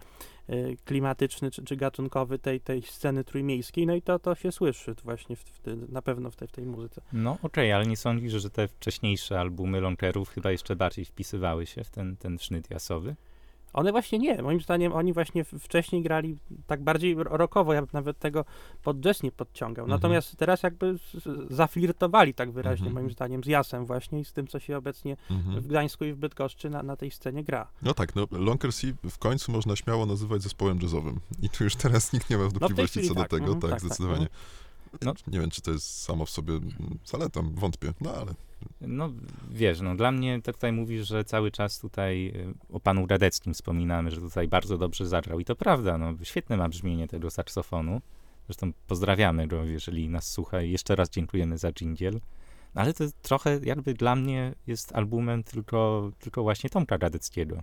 y, 0.50 0.76
klimatyczny 0.84 1.50
czy, 1.50 1.64
czy 1.64 1.76
gatunkowy 1.76 2.38
tej, 2.38 2.60
tej 2.60 2.82
sceny 2.82 3.24
trójmiejskiej, 3.24 3.86
no 3.86 3.94
i 3.94 4.02
to, 4.02 4.18
to 4.18 4.34
się 4.34 4.52
słyszy 4.52 4.94
właśnie 5.04 5.36
w, 5.36 5.40
w, 5.44 5.92
na 5.92 6.02
pewno 6.02 6.30
w 6.30 6.36
tej, 6.36 6.48
w 6.48 6.52
tej 6.52 6.66
muzyce. 6.66 7.02
No 7.12 7.38
okej, 7.42 7.72
ale 7.72 7.86
nie 7.86 7.96
sądzisz, 7.96 8.32
że 8.32 8.50
te 8.50 8.68
wcześniejsze 8.68 9.40
albumy 9.40 9.80
Lonkerów 9.80 10.30
chyba 10.30 10.50
jeszcze 10.50 10.76
bardziej 10.76 11.04
wpisywały 11.04 11.66
się 11.66 11.84
w 11.84 11.90
ten, 11.90 12.16
ten 12.16 12.38
sznyt 12.38 12.70
jasowy? 12.70 13.16
One 13.76 13.92
właśnie 13.92 14.18
nie. 14.18 14.42
Moim 14.42 14.60
zdaniem 14.60 14.92
oni 14.92 15.12
właśnie 15.12 15.44
wcześniej 15.44 16.02
grali 16.02 16.36
tak 16.66 16.82
bardziej 16.82 17.14
ro- 17.14 17.36
rockowo. 17.36 17.72
Ja 17.72 17.80
bym 17.82 17.90
nawet 17.92 18.18
tego 18.18 18.44
pod 18.82 19.00
jazz 19.00 19.22
nie 19.22 19.32
podciągał. 19.32 19.84
Mhm. 19.84 19.98
Natomiast 20.00 20.36
teraz 20.36 20.62
jakby 20.62 20.96
zaflirtowali 21.50 22.34
tak 22.34 22.50
wyraźnie, 22.52 22.86
Mhm. 22.86 22.94
moim 23.04 23.12
zdaniem, 23.14 23.44
z 23.44 23.46
jasem 23.46 23.86
właśnie 23.86 24.20
i 24.20 24.24
z 24.24 24.32
tym, 24.32 24.46
co 24.46 24.58
się 24.58 24.76
obecnie 24.76 25.16
Mhm. 25.30 25.60
w 25.60 25.66
Gdańsku 25.66 26.04
i 26.04 26.12
w 26.12 26.16
Bydgoszczy 26.16 26.70
na, 26.70 26.82
na 26.82 26.96
tej 26.96 27.10
scenie 27.10 27.44
gra. 27.44 27.68
No 27.82 27.94
tak, 27.94 28.16
no 28.16 28.26
Lonker 28.30 28.72
C 28.74 28.86
w 29.10 29.18
końcu 29.18 29.52
można 29.52 29.76
śmiało 29.76 30.06
nazywać 30.06 30.42
zespołem 30.42 30.78
jazzowym. 30.82 31.20
I 31.42 31.50
tu 31.50 31.64
już 31.64 31.76
teraz 31.76 32.12
nikt 32.12 32.30
nie 32.30 32.38
ma 32.38 32.42
wątpliwości 32.48 32.98
chwili 32.98 33.08
co 33.08 33.14
do 33.14 33.20
tak, 33.20 33.30
tego, 33.30 33.44
mhm, 33.44 33.60
tak, 33.60 33.70
tak, 33.70 33.80
tak, 33.80 33.86
zdecydowanie. 33.88 34.26
No. 35.02 35.12
Nie 35.26 35.40
wiem, 35.40 35.50
czy 35.50 35.62
to 35.62 35.70
jest 35.70 36.02
samo 36.02 36.26
w 36.26 36.30
sobie 36.30 36.52
zaletą, 37.04 37.50
wątpię, 37.54 37.92
no 38.00 38.10
ale 38.14 38.34
No 38.80 39.10
wiesz, 39.50 39.80
no 39.80 39.96
dla 39.96 40.12
mnie 40.12 40.42
to 40.42 40.52
tutaj 40.52 40.72
mówisz, 40.72 41.08
że 41.08 41.24
cały 41.24 41.50
czas 41.50 41.78
tutaj 41.78 42.32
y, 42.36 42.54
o 42.72 42.80
panu 42.80 43.06
Radeckim 43.06 43.54
wspominamy, 43.54 44.10
że 44.10 44.20
tutaj 44.20 44.48
bardzo 44.48 44.78
dobrze 44.78 45.06
zagrał 45.06 45.40
i 45.40 45.44
to 45.44 45.56
prawda, 45.56 45.98
no 45.98 46.14
świetne 46.22 46.56
ma 46.56 46.68
brzmienie 46.68 47.08
tego 47.08 47.30
saksofonu. 47.30 48.00
Zresztą 48.46 48.72
pozdrawiamy 48.86 49.46
go, 49.46 49.64
jeżeli 49.64 50.08
nas 50.08 50.30
słucha 50.30 50.62
i 50.62 50.70
jeszcze 50.70 50.96
raz 50.96 51.10
dziękujemy 51.10 51.58
za 51.58 51.72
dżingiel. 51.72 52.20
No, 52.74 52.82
ale 52.82 52.94
to 52.94 53.04
trochę 53.22 53.60
jakby 53.62 53.94
dla 53.94 54.16
mnie 54.16 54.54
jest 54.66 54.96
albumem 54.96 55.42
tylko, 55.42 56.10
tylko 56.18 56.42
właśnie 56.42 56.70
Tomka 56.70 56.96
Radeckiego. 56.96 57.62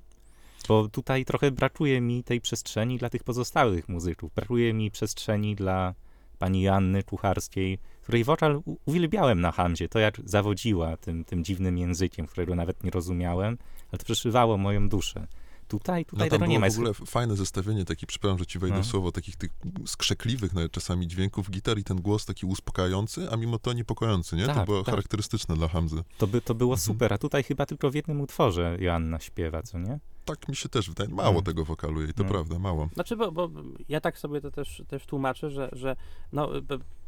Bo 0.67 0.87
tutaj 0.87 1.25
trochę 1.25 1.51
brakuje 1.51 2.01
mi 2.01 2.23
tej 2.23 2.41
przestrzeni 2.41 2.97
dla 2.97 3.09
tych 3.09 3.23
pozostałych 3.23 3.89
muzyków. 3.89 4.33
Brakuje 4.33 4.73
mi 4.73 4.91
przestrzeni 4.91 5.55
dla 5.55 5.93
pani 6.39 6.61
Janny 6.61 7.03
Kucharskiej, 7.03 7.79
której 8.01 8.23
wokal 8.23 8.55
u- 8.65 8.77
uwielbiałem 8.85 9.41
na 9.41 9.51
Hamzie. 9.51 9.89
To 9.89 9.99
jak 9.99 10.15
zawodziła 10.25 10.97
tym, 10.97 11.25
tym 11.25 11.43
dziwnym 11.43 11.77
językiem, 11.77 12.27
którego 12.27 12.55
nawet 12.55 12.83
nie 12.83 12.91
rozumiałem, 12.91 13.57
ale 13.91 13.99
to 13.99 14.05
przeszywało 14.05 14.57
moją 14.57 14.89
duszę. 14.89 15.27
Tutaj, 15.67 16.01
no 16.01 16.09
tutaj 16.09 16.29
tam 16.29 16.39
tego 16.39 16.45
nie 16.51 16.59
ma. 16.59 16.69
w 16.69 16.73
ogóle 16.73 16.93
fajne 16.93 17.35
zestawienie, 17.35 17.85
taki, 17.85 18.07
przepraszam, 18.07 18.37
że 18.39 18.45
ci 18.45 18.59
wejdę 18.59 18.77
No. 18.77 18.83
w 18.83 18.85
słowo, 18.85 19.11
takich 19.11 19.35
tych 19.35 19.51
skrzekliwych 19.85 20.53
nawet 20.53 20.71
czasami 20.71 21.07
dźwięków 21.07 21.49
gitar 21.51 21.77
i 21.79 21.83
ten 21.83 22.01
głos 22.01 22.25
taki 22.25 22.45
uspokajający, 22.45 23.31
a 23.31 23.37
mimo 23.37 23.59
to 23.59 23.73
niepokojący, 23.73 24.35
nie? 24.35 24.45
to 24.47 24.53
Tak, 24.53 24.65
było 24.65 24.83
tak. 24.83 24.89
charakterystyczne 24.95 25.55
dla 25.55 25.67
Hamzy. 25.67 26.03
To, 26.17 26.27
by, 26.27 26.41
to 26.41 26.55
było 26.55 26.73
Mhm. 26.73 26.85
super, 26.85 27.13
a 27.13 27.17
tutaj 27.17 27.43
chyba 27.43 27.65
tylko 27.65 27.91
w 27.91 27.95
jednym 27.95 28.21
utworze 28.21 28.77
Joanna 28.79 29.19
śpiewa, 29.19 29.63
co 29.63 29.79
nie? 29.79 29.99
Tak 30.25 30.47
mi 30.47 30.55
się 30.55 30.69
też 30.69 30.89
wydaje, 30.89 31.09
mało 31.09 31.29
Mm. 31.29 31.43
tego 31.43 31.65
wokalu 31.65 32.01
jej, 32.01 32.13
to 32.13 32.23
No. 32.23 32.29
prawda, 32.29 32.59
mało. 32.59 32.89
Znaczy, 32.93 33.15
bo, 33.17 33.31
bo 33.31 33.49
ja 33.89 34.01
tak 34.01 34.17
sobie 34.17 34.41
to 34.41 34.51
też, 34.51 34.83
też 34.87 35.05
tłumaczę, 35.05 35.49
że, 35.49 35.69
że 35.71 35.95
no, 36.33 36.49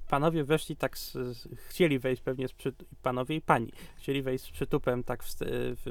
panowie 0.09 0.43
weszli 0.43 0.75
tak, 0.75 0.97
z, 0.97 1.17
chcieli 1.67 1.99
wejść 1.99 2.21
pewnie 2.21 2.47
z 2.47 2.53
przy, 2.53 2.73
panowie 3.01 3.35
i 3.35 3.41
pani, 3.41 3.71
chcieli 3.97 4.21
wejść 4.21 4.45
z 4.45 4.51
przytupem 4.51 5.03
tak 5.03 5.23
w, 5.23 5.35
w, 5.35 5.81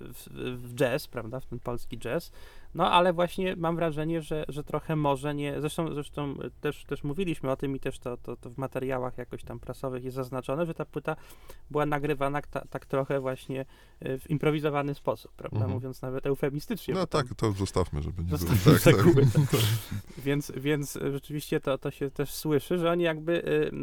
w, 0.00 0.28
w 0.68 0.74
jazz, 0.74 1.08
prawda, 1.08 1.40
w 1.40 1.46
ten 1.46 1.58
polski 1.60 1.98
jazz, 1.98 2.32
no 2.74 2.90
ale 2.90 3.12
właśnie 3.12 3.56
mam 3.56 3.76
wrażenie, 3.76 4.22
że, 4.22 4.44
że 4.48 4.64
trochę 4.64 4.96
może 4.96 5.34
nie, 5.34 5.60
zresztą, 5.60 5.94
zresztą 5.94 6.34
też, 6.60 6.84
też 6.84 7.04
mówiliśmy 7.04 7.50
o 7.50 7.56
tym 7.56 7.76
i 7.76 7.80
też 7.80 7.98
to, 7.98 8.16
to, 8.16 8.36
to 8.36 8.50
w 8.50 8.58
materiałach 8.58 9.18
jakoś 9.18 9.44
tam 9.44 9.60
prasowych 9.60 10.04
jest 10.04 10.16
zaznaczone, 10.16 10.66
że 10.66 10.74
ta 10.74 10.84
płyta 10.84 11.16
była 11.70 11.86
nagrywana 11.86 12.42
ta, 12.42 12.60
tak 12.60 12.86
trochę 12.86 13.20
właśnie 13.20 13.64
y, 14.06 14.18
w 14.18 14.30
improwizowany 14.30 14.94
sposób, 14.94 15.32
prawda, 15.36 15.56
Mhm. 15.56 15.72
mówiąc 15.72 16.02
nawet 16.02 16.26
eufemistycznie. 16.26 16.94
No 16.94 17.06
tak, 17.06 17.26
to 17.36 17.52
zostawmy, 17.52 18.02
żeby 18.02 18.22
nie 18.22 18.28
było. 18.28 18.38
Zostawmy 18.38 18.72
Tak, 18.72 18.80
szczegóły, 18.80 19.26
tak. 19.34 19.60
więc, 20.18 20.52
więc 20.56 20.96
e, 20.96 21.12
rzeczywiście 21.12 21.60
to, 21.60 21.78
to 21.78 21.90
się 21.90 22.10
też 22.10 22.30
słyszy, 22.30 22.78
że 22.78 22.90
oni 22.90 23.04
jakby, 23.04 23.32
y, 23.32 23.74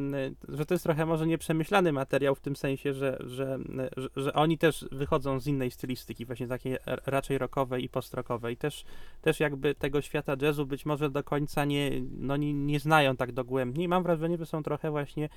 y, 0.51 0.57
że 0.57 0.65
to 0.65 0.73
jest 0.73 0.83
trochę 0.83 1.05
może 1.05 1.27
nieprzemyślany 1.27 1.91
materiał 1.93 2.35
w 2.35 2.41
tym 2.41 2.55
sensie, 2.55 2.93
że, 2.93 3.17
że, 3.19 3.59
że, 3.97 4.09
że 4.15 4.33
oni 4.33 4.57
też 4.57 4.85
wychodzą 4.91 5.39
z 5.39 5.47
innej 5.47 5.71
stylistyki, 5.71 6.25
właśnie 6.25 6.47
takiej 6.47 6.77
raczej 7.05 7.37
rockowej 7.37 7.83
i 7.83 7.89
postrockowej. 7.89 8.57
Też, 9.21 9.39
jakby 9.39 9.75
tego 9.75 10.01
świata 10.01 10.35
jazzu 10.41 10.65
być 10.65 10.85
może 10.85 11.09
do 11.09 11.23
końca 11.23 11.65
nie, 11.65 11.91
no 12.17 12.37
nie, 12.37 12.53
nie 12.53 12.79
znają 12.79 13.17
tak 13.17 13.31
dogłębnie 13.31 13.83
i 13.83 13.87
mam 13.87 14.03
wrażenie, 14.03 14.37
że 14.37 14.45
są 14.45 14.63
trochę 14.63 14.91
właśnie 14.91 15.29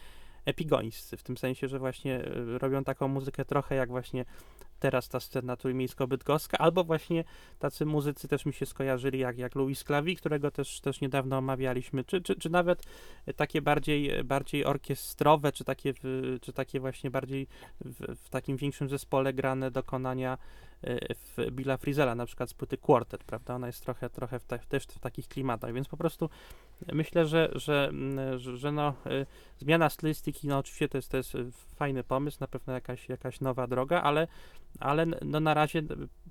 epigońscy, 0.44 1.16
w 1.16 1.22
tym 1.22 1.36
sensie, 1.36 1.68
że 1.68 1.78
właśnie 1.78 2.24
y, 2.24 2.58
robią 2.58 2.84
taką 2.84 3.08
muzykę 3.08 3.44
trochę 3.44 3.74
jak 3.74 3.88
właśnie 3.88 4.24
teraz 4.80 5.08
ta 5.08 5.20
scena 5.20 5.56
trójmiejsko-bydgoska, 5.56 6.56
albo 6.58 6.84
właśnie 6.84 7.24
tacy 7.58 7.86
muzycy 7.86 8.28
też 8.28 8.46
mi 8.46 8.52
się 8.52 8.66
skojarzyli, 8.66 9.18
jak, 9.18 9.38
jak 9.38 9.54
Louis 9.54 9.84
Clavi, 9.84 10.16
którego 10.16 10.50
też, 10.50 10.80
też 10.80 11.00
niedawno 11.00 11.38
omawialiśmy, 11.38 12.04
czy, 12.04 12.20
czy, 12.20 12.36
czy 12.36 12.50
nawet 12.50 12.82
e, 13.26 13.34
takie 13.34 13.62
bardziej, 13.62 14.10
e, 14.10 14.24
bardziej 14.24 14.64
orkiestrowe, 14.64 15.52
czy 15.52 15.64
takie, 15.64 15.92
w, 16.02 16.36
czy 16.42 16.52
takie 16.52 16.80
właśnie 16.80 17.10
bardziej 17.10 17.46
w, 17.84 18.16
w 18.24 18.28
takim 18.28 18.56
większym 18.56 18.88
zespole 18.88 19.32
grane 19.32 19.70
dokonania 19.70 20.38
w 21.14 21.50
Billa 21.50 21.76
Frizela, 21.76 22.14
na 22.14 22.26
przykład 22.26 22.50
z 22.50 22.54
płyty 22.54 22.78
Quartet, 22.78 23.24
prawda? 23.24 23.54
Ona 23.54 23.66
jest 23.66 23.82
trochę, 23.82 24.10
trochę 24.10 24.38
w 24.38 24.44
też 24.68 24.84
w 24.84 24.98
takich 24.98 25.28
klimatach, 25.28 25.72
więc 25.72 25.88
po 25.88 25.96
prostu 25.96 26.30
myślę, 26.92 27.26
że, 27.26 27.50
że, 27.54 27.92
że, 28.36 28.56
że 28.56 28.72
no, 28.72 28.94
zmiana 29.58 29.90
stylistyki, 29.90 30.48
no 30.48 30.58
oczywiście 30.58 30.88
to 30.88 30.98
jest, 30.98 31.10
to 31.10 31.16
jest 31.16 31.36
fajny 31.76 32.04
pomysł, 32.04 32.36
na 32.40 32.46
pewno 32.46 32.72
jakaś, 32.72 33.08
jakaś 33.08 33.40
nowa 33.40 33.66
droga, 33.66 34.02
ale, 34.02 34.28
ale 34.80 35.06
no 35.06 35.40
na 35.40 35.54
razie 35.54 35.82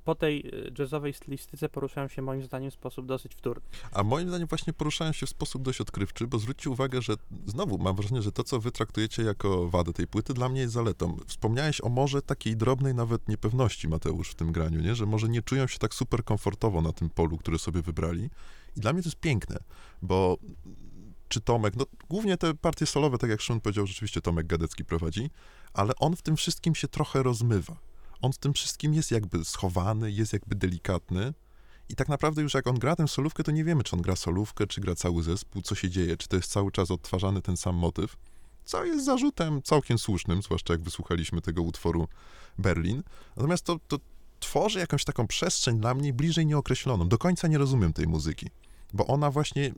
po 0.03 0.15
tej 0.15 0.51
jazzowej 0.79 1.13
stylistyce 1.13 1.69
poruszają 1.69 2.07
się 2.07 2.21
moim 2.21 2.43
zdaniem 2.43 2.71
w 2.71 2.73
sposób 2.73 3.05
dosyć 3.05 3.35
wtórny. 3.35 3.63
A 3.91 4.03
moim 4.03 4.29
zdaniem 4.29 4.47
właśnie 4.47 4.73
poruszają 4.73 5.11
się 5.11 5.25
w 5.25 5.29
sposób 5.29 5.61
dość 5.61 5.81
odkrywczy, 5.81 6.27
bo 6.27 6.39
zwróćcie 6.39 6.69
uwagę, 6.69 7.01
że 7.01 7.13
znowu 7.45 7.77
mam 7.77 7.95
wrażenie, 7.95 8.21
że 8.21 8.31
to, 8.31 8.43
co 8.43 8.59
wy 8.59 8.71
traktujecie 8.71 9.23
jako 9.23 9.69
wadę 9.69 9.93
tej 9.93 10.07
płyty, 10.07 10.33
dla 10.33 10.49
mnie 10.49 10.61
jest 10.61 10.73
zaletą. 10.73 11.17
Wspomniałeś 11.27 11.81
o 11.81 11.89
może 11.89 12.21
takiej 12.21 12.57
drobnej 12.57 12.95
nawet 12.95 13.27
niepewności, 13.27 13.87
Mateusz, 13.87 14.29
w 14.29 14.35
tym 14.35 14.51
graniu, 14.51 14.81
nie? 14.81 14.95
że 14.95 15.05
może 15.05 15.29
nie 15.29 15.41
czują 15.41 15.67
się 15.67 15.79
tak 15.79 15.93
super 15.93 16.23
komfortowo 16.23 16.81
na 16.81 16.93
tym 16.93 17.09
polu, 17.09 17.37
które 17.37 17.59
sobie 17.59 17.81
wybrali. 17.81 18.29
I 18.75 18.79
dla 18.79 18.93
mnie 18.93 19.01
to 19.01 19.07
jest 19.07 19.19
piękne, 19.19 19.57
bo 20.01 20.37
czy 21.27 21.41
Tomek, 21.41 21.75
no 21.75 21.85
głównie 22.09 22.37
te 22.37 22.53
partie 22.53 22.85
solowe, 22.85 23.17
tak 23.17 23.29
jak 23.29 23.41
Szymon 23.41 23.61
powiedział, 23.61 23.87
rzeczywiście 23.87 24.21
Tomek 24.21 24.47
Gadecki 24.47 24.85
prowadzi, 24.85 25.29
ale 25.73 25.95
on 25.95 26.15
w 26.15 26.21
tym 26.21 26.35
wszystkim 26.35 26.75
się 26.75 26.87
trochę 26.87 27.23
rozmywa. 27.23 27.77
On 28.21 28.33
w 28.33 28.37
tym 28.37 28.53
wszystkim 28.53 28.93
jest 28.93 29.11
jakby 29.11 29.45
schowany, 29.45 30.11
jest 30.11 30.33
jakby 30.33 30.55
delikatny, 30.55 31.33
i 31.89 31.95
tak 31.95 32.09
naprawdę 32.09 32.41
już 32.41 32.53
jak 32.53 32.67
on 32.67 32.79
gra 32.79 32.95
tę 32.95 33.07
solówkę, 33.07 33.43
to 33.43 33.51
nie 33.51 33.63
wiemy, 33.63 33.83
czy 33.83 33.95
on 33.95 34.01
gra 34.01 34.15
solówkę, 34.15 34.67
czy 34.67 34.81
gra 34.81 34.95
cały 34.95 35.23
zespół, 35.23 35.61
co 35.61 35.75
się 35.75 35.89
dzieje, 35.89 36.17
czy 36.17 36.27
to 36.27 36.35
jest 36.35 36.51
cały 36.51 36.71
czas 36.71 36.91
odtwarzany 36.91 37.41
ten 37.41 37.57
sam 37.57 37.75
motyw, 37.75 38.17
co 38.65 38.85
jest 38.85 39.05
zarzutem 39.05 39.61
całkiem 39.61 39.97
słusznym, 39.97 40.41
zwłaszcza 40.41 40.73
jak 40.73 40.81
wysłuchaliśmy 40.81 41.41
tego 41.41 41.61
utworu 41.61 42.07
Berlin. 42.57 43.03
Natomiast 43.35 43.65
to, 43.65 43.79
to 43.87 43.97
tworzy 44.39 44.79
jakąś 44.79 45.03
taką 45.03 45.27
przestrzeń 45.27 45.79
dla 45.79 45.93
mnie 45.93 46.13
bliżej 46.13 46.45
nieokreśloną. 46.45 47.07
Do 47.09 47.17
końca 47.17 47.47
nie 47.47 47.57
rozumiem 47.57 47.93
tej 47.93 48.07
muzyki, 48.07 48.49
bo 48.93 49.07
ona 49.07 49.31
właśnie 49.31 49.71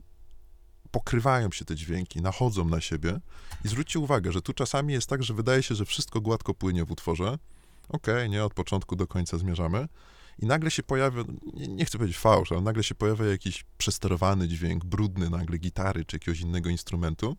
pokrywają 0.90 1.50
się 1.50 1.64
te 1.64 1.74
dźwięki, 1.74 2.22
nachodzą 2.22 2.64
na 2.64 2.80
siebie. 2.80 3.20
I 3.64 3.68
zwróćcie 3.68 3.98
uwagę, 3.98 4.32
że 4.32 4.42
tu 4.42 4.52
czasami 4.52 4.92
jest 4.92 5.08
tak, 5.08 5.22
że 5.22 5.34
wydaje 5.34 5.62
się, 5.62 5.74
że 5.74 5.84
wszystko 5.84 6.20
gładko 6.20 6.54
płynie 6.54 6.84
w 6.84 6.90
utworze. 6.90 7.38
Okej, 7.88 8.14
okay, 8.14 8.28
nie, 8.28 8.44
od 8.44 8.54
początku 8.54 8.96
do 8.96 9.06
końca 9.06 9.38
zmierzamy, 9.38 9.88
i 10.38 10.46
nagle 10.46 10.70
się 10.70 10.82
pojawia, 10.82 11.24
nie, 11.54 11.68
nie, 11.68 11.84
chcę 11.84 11.98
powiedzieć 11.98 12.18
fałsz, 12.18 12.52
ale 12.52 12.60
nagle 12.60 12.84
się 12.84 12.94
pojawia 12.94 13.24
jakiś 13.24 13.64
przesterowany 13.78 14.48
dźwięk, 14.48 14.84
brudny 14.84 15.30
nagle 15.30 15.58
gitary 15.58 16.04
czy 16.04 16.16
jakiegoś 16.16 16.40
innego 16.40 16.70
instrumentu. 16.70 17.36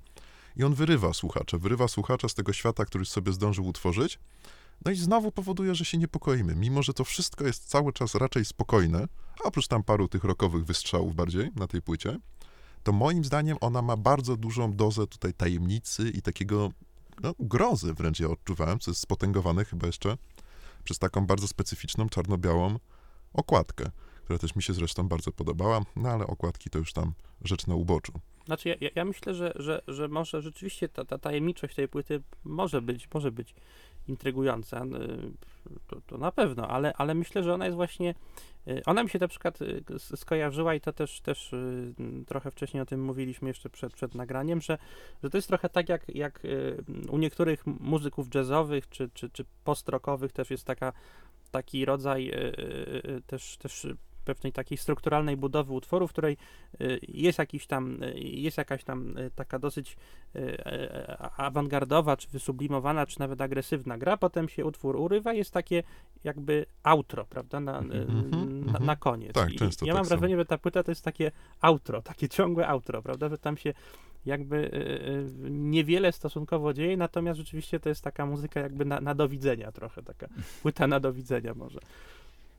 I 0.55 0.63
on 0.63 0.73
wyrywa 0.73 1.13
słuchacza, 1.13 1.57
wyrywa 1.57 1.87
słuchacza 1.87 2.29
z 2.29 2.33
tego 2.33 2.53
świata, 2.53 2.85
który 2.85 3.05
sobie 3.05 3.33
zdążył 3.33 3.65
utworzyć, 3.65 4.19
no 4.85 4.91
i 4.91 4.95
znowu 4.95 5.31
powoduje, 5.31 5.75
że 5.75 5.85
się 5.85 5.97
niepokoimy, 5.97 6.55
mimo 6.55 6.83
że 6.83 6.93
to 6.93 7.03
wszystko 7.03 7.45
jest 7.45 7.69
cały 7.69 7.93
czas 7.93 8.15
raczej 8.15 8.45
spokojne, 8.45 9.07
oprócz 9.43 9.67
tam 9.67 9.83
paru 9.83 10.07
tych 10.07 10.23
rokowych 10.23 10.65
wystrzałów 10.65 11.15
bardziej 11.15 11.49
na 11.55 11.67
tej 11.67 11.81
płycie, 11.81 12.19
to 12.83 12.91
moim 12.91 13.25
zdaniem 13.25 13.57
ona 13.61 13.81
ma 13.81 13.97
bardzo 13.97 14.37
dużą 14.37 14.73
dozę 14.73 15.07
tutaj 15.07 15.33
tajemnicy 15.33 16.09
i 16.09 16.21
takiego 16.21 16.71
no, 17.23 17.33
grozy 17.39 17.93
wręcz 17.93 18.19
ja 18.19 18.27
odczuwałem, 18.27 18.79
co 18.79 18.91
jest 18.91 19.01
spotęgowane 19.01 19.65
chyba 19.65 19.87
jeszcze 19.87 20.17
przez 20.83 20.99
taką 20.99 21.25
bardzo 21.25 21.47
specyficzną, 21.47 22.09
czarno-białą 22.09 22.79
okładkę, 23.33 23.91
która 24.23 24.39
też 24.39 24.55
mi 24.55 24.63
się 24.63 24.73
zresztą 24.73 25.07
bardzo 25.07 25.31
podobała, 25.31 25.81
no 25.95 26.09
ale 26.09 26.27
okładki 26.27 26.69
to 26.69 26.79
już 26.79 26.93
tam 26.93 27.13
rzecz 27.41 27.67
na 27.67 27.75
uboczu. 27.75 28.13
Znaczy, 28.45 28.77
ja, 28.81 28.89
ja 28.95 29.05
myślę, 29.05 29.35
że, 29.35 29.53
że, 29.55 29.81
że 29.87 30.07
może 30.07 30.41
rzeczywiście 30.41 30.89
ta, 30.89 31.05
ta 31.05 31.17
tajemniczość 31.17 31.75
tej 31.75 31.87
płyty 31.87 32.21
może 32.43 32.81
być, 32.81 33.07
może 33.13 33.31
być 33.31 33.55
intrygująca, 34.07 34.83
y, 34.85 34.87
to, 35.87 36.01
to, 36.07 36.17
na 36.17 36.31
pewno, 36.31 36.67
ale, 36.67 36.93
ale 36.93 37.15
myślę, 37.15 37.43
że 37.43 37.53
ona 37.53 37.65
jest 37.65 37.75
właśnie, 37.75 38.15
y, 38.67 38.81
ona 38.85 39.03
mi 39.03 39.09
się 39.09 39.19
na 39.19 39.27
przykład 39.27 39.61
y, 39.61 39.83
skojarzyła 39.99 40.75
i 40.75 40.81
to 40.81 40.93
też, 40.93 41.21
też 41.21 41.51
trochę 42.27 42.51
wcześniej 42.51 42.81
o 42.81 42.85
tym 42.85 43.03
mówiliśmy 43.03 43.47
jeszcze 43.47 43.69
przed, 43.69 43.93
przed 43.93 44.15
nagraniem, 44.15 44.61
że, 44.61 44.77
że 45.23 45.29
to 45.29 45.37
jest 45.37 45.47
trochę 45.47 45.69
tak 45.69 45.89
jak, 45.89 46.15
jak 46.15 46.41
u 47.09 47.17
niektórych 47.17 47.65
muzyków 47.65 48.35
jazzowych 48.35 48.89
czy, 48.89 49.09
czy, 49.13 49.29
czy 49.29 49.45
post-rockowych 49.63 50.31
też 50.31 50.51
jest 50.51 50.65
taka, 50.65 50.93
taki 51.51 51.85
rodzaj 51.85 52.31
też, 53.27 53.57
też 53.57 53.87
pewnej 54.27 54.53
takiej 54.53 54.77
strukturalnej 54.77 55.37
budowy 55.37 55.73
utworu, 55.73 56.07
w 56.07 56.11
której 56.11 56.37
y, 56.81 56.99
jest 57.07 57.39
jakiś 57.39 57.67
tam, 57.67 58.03
y, 58.03 58.19
jest 58.19 58.57
jakaś 58.57 58.83
tam 58.83 59.17
y, 59.17 59.31
taka 59.35 59.59
dosyć 59.59 59.97
awangardowa, 61.37 62.17
czy 62.17 62.29
wysublimowana, 62.29 63.05
czy 63.05 63.19
nawet 63.19 63.41
agresywna 63.41 63.97
gra, 63.97 64.17
potem 64.17 64.49
się 64.49 64.65
utwór 64.65 64.95
urywa, 64.95 65.33
jest 65.33 65.51
takie 65.51 65.83
jakby 66.23 66.65
outro, 66.83 67.25
prawda, 67.25 67.59
na, 67.59 67.79
mm 67.79 68.07
-hmm, 68.07 68.71
na, 68.71 68.79
na, 68.79 68.95
koniec. 68.95 69.33
Tak, 69.33 69.55
często 69.55 69.85
ja 69.85 69.93
mam 69.93 70.03
tak 70.03 70.09
wrażenie, 70.09 70.37
że 70.37 70.45
ta 70.45 70.57
płyta 70.57 70.83
to 70.83 70.91
jest 70.91 71.03
takie 71.03 71.31
outro, 71.61 72.01
takie 72.01 72.29
ciągłe 72.29 72.67
outro, 72.67 73.01
prawda, 73.01 73.29
że 73.29 73.37
tam 73.37 73.57
się 73.57 73.73
jakby 74.25 74.71
niewiele 75.49 76.11
stosunkowo 76.11 76.73
dzieje, 76.73 76.97
natomiast 76.97 77.37
rzeczywiście 77.37 77.79
to 77.79 77.89
jest 77.89 78.03
taka 78.03 78.25
muzyka 78.25 78.59
jakby 78.59 78.85
na, 78.85 79.01
na 79.01 79.15
do 79.15 79.29
widzenia 79.29 79.71
trochę, 79.71 80.03
taka 80.03 80.27
płyta 80.61 80.87
na 80.87 80.99
do 80.99 81.13
widzenia 81.13 81.53
może. 81.53 81.79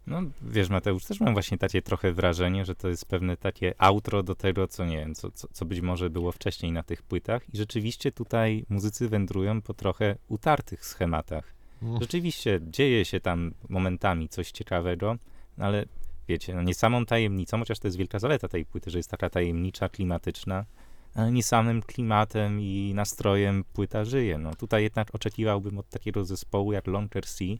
No, 0.09 0.23
wiesz, 0.42 0.68
Mateusz, 0.68 1.05
też 1.05 1.21
mam 1.21 1.33
właśnie 1.33 1.59
takie 1.59 1.83
trochę 1.83 2.12
wrażenie, 2.12 2.64
że 2.64 2.75
to 2.75 2.88
jest 2.88 3.07
pewne 3.07 3.37
takie 3.37 3.75
outro 3.79 4.23
do 4.23 4.35
tego, 4.35 4.68
co 4.68 4.85
nie 4.85 4.97
wiem, 4.97 5.14
co, 5.14 5.31
co, 5.31 5.49
co 5.53 5.64
być 5.64 5.81
może 5.81 6.11
było 6.11 6.33
wcześniej 6.33 6.73
na 6.73 6.83
tych 6.83 7.03
płytach. 7.03 7.55
I 7.55 7.57
rzeczywiście 7.57 8.12
tutaj 8.12 8.64
muzycy 8.68 9.09
wędrują 9.09 9.62
po 9.62 9.75
trochę 9.75 10.16
utartych 10.29 10.87
schematach. 10.87 11.55
Mm. 11.83 12.01
Rzeczywiście 12.01 12.61
dzieje 12.62 13.05
się 13.05 13.21
tam 13.21 13.55
momentami 13.68 14.29
coś 14.29 14.51
ciekawego, 14.51 15.16
no 15.59 15.64
ale 15.64 15.87
wiecie, 16.29 16.55
no 16.55 16.62
nie 16.62 16.75
samą 16.75 17.07
tajemnicą, 17.07 17.59
chociaż 17.59 17.79
to 17.79 17.88
jest 17.88 17.99
wielka 17.99 18.18
zaleta 18.18 18.49
tej 18.49 18.64
płyty, 18.64 18.90
że 18.90 18.99
jest 18.99 19.11
taka 19.11 19.31
tajemnicza, 19.31 19.88
klimatyczna, 19.88 20.64
ale 21.14 21.33
nie 21.33 21.42
samym 21.42 21.83
klimatem 21.83 22.61
i 22.61 22.92
nastrojem 22.94 23.64
płyta 23.73 24.05
żyje. 24.05 24.38
No 24.38 24.55
tutaj 24.55 24.83
jednak 24.83 25.14
oczekiwałbym 25.14 25.79
od 25.79 25.88
takiego 25.88 26.25
zespołu 26.25 26.73
jak 26.73 26.87
Launcher 26.87 27.27
Sea, 27.27 27.57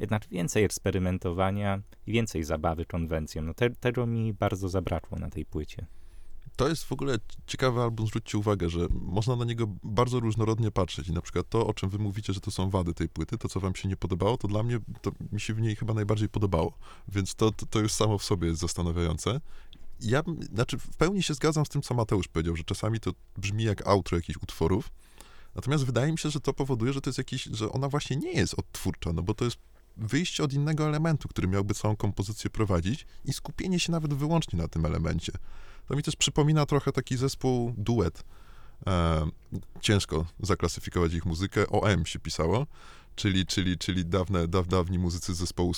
jednak 0.00 0.28
więcej 0.28 0.64
eksperymentowania 0.64 1.80
i 2.06 2.12
więcej 2.12 2.44
zabawy 2.44 2.84
konwencją. 2.84 3.42
No 3.42 3.54
te, 3.54 3.70
tego 3.70 4.06
mi 4.06 4.32
bardzo 4.32 4.68
zabrakło 4.68 5.18
na 5.18 5.30
tej 5.30 5.44
płycie. 5.44 5.86
To 6.56 6.68
jest 6.68 6.84
w 6.84 6.92
ogóle 6.92 7.18
ciekawy 7.46 7.80
album, 7.80 8.06
zwróćcie 8.06 8.38
uwagę, 8.38 8.70
że 8.70 8.86
można 8.90 9.36
na 9.36 9.44
niego 9.44 9.66
bardzo 9.82 10.20
różnorodnie 10.20 10.70
patrzeć 10.70 11.08
i 11.08 11.12
na 11.12 11.20
przykład 11.20 11.48
to, 11.48 11.66
o 11.66 11.74
czym 11.74 11.90
wy 11.90 11.98
mówicie, 11.98 12.32
że 12.32 12.40
to 12.40 12.50
są 12.50 12.70
wady 12.70 12.94
tej 12.94 13.08
płyty, 13.08 13.38
to, 13.38 13.48
co 13.48 13.60
wam 13.60 13.74
się 13.74 13.88
nie 13.88 13.96
podobało, 13.96 14.38
to 14.38 14.48
dla 14.48 14.62
mnie, 14.62 14.78
to 15.02 15.12
mi 15.32 15.40
się 15.40 15.54
w 15.54 15.60
niej 15.60 15.76
chyba 15.76 15.94
najbardziej 15.94 16.28
podobało, 16.28 16.72
więc 17.08 17.34
to, 17.34 17.50
to, 17.50 17.66
to 17.66 17.80
już 17.80 17.92
samo 17.92 18.18
w 18.18 18.24
sobie 18.24 18.48
jest 18.48 18.60
zastanawiające. 18.60 19.40
Ja, 20.00 20.22
znaczy 20.52 20.78
w 20.78 20.96
pełni 20.96 21.22
się 21.22 21.34
zgadzam 21.34 21.66
z 21.66 21.68
tym, 21.68 21.82
co 21.82 21.94
Mateusz 21.94 22.28
powiedział, 22.28 22.56
że 22.56 22.64
czasami 22.64 23.00
to 23.00 23.12
brzmi 23.36 23.64
jak 23.64 23.86
outro 23.86 24.16
jakichś 24.16 24.42
utworów, 24.42 24.90
natomiast 25.54 25.84
wydaje 25.84 26.12
mi 26.12 26.18
się, 26.18 26.30
że 26.30 26.40
to 26.40 26.52
powoduje, 26.52 26.92
że 26.92 27.00
to 27.00 27.10
jest 27.10 27.18
jakiś, 27.18 27.42
że 27.42 27.72
ona 27.72 27.88
właśnie 27.88 28.16
nie 28.16 28.32
jest 28.32 28.54
odtwórcza, 28.58 29.12
no 29.12 29.22
bo 29.22 29.34
to 29.34 29.44
jest 29.44 29.58
wyjście 29.98 30.44
od 30.44 30.52
innego 30.52 30.88
elementu, 30.88 31.28
który 31.28 31.48
miałby 31.48 31.74
całą 31.74 31.96
kompozycję 31.96 32.50
prowadzić 32.50 33.06
i 33.24 33.32
skupienie 33.32 33.80
się 33.80 33.92
nawet 33.92 34.14
wyłącznie 34.14 34.58
na 34.58 34.68
tym 34.68 34.86
elemencie. 34.86 35.32
To 35.86 35.96
mi 35.96 36.02
też 36.02 36.16
przypomina 36.16 36.66
trochę 36.66 36.92
taki 36.92 37.16
zespół 37.16 37.74
duet. 37.76 38.24
E, 38.86 39.26
ciężko 39.80 40.26
zaklasyfikować 40.40 41.14
ich 41.14 41.26
muzykę. 41.26 41.68
OM 41.68 42.06
się 42.06 42.18
pisało, 42.18 42.66
czyli, 43.18 43.46
czyli, 43.46 43.78
czyli 43.78 44.06
dawne, 44.06 44.48
daw, 44.48 44.68
dawni 44.68 44.98
muzycy 44.98 45.34
zespołu 45.34 45.72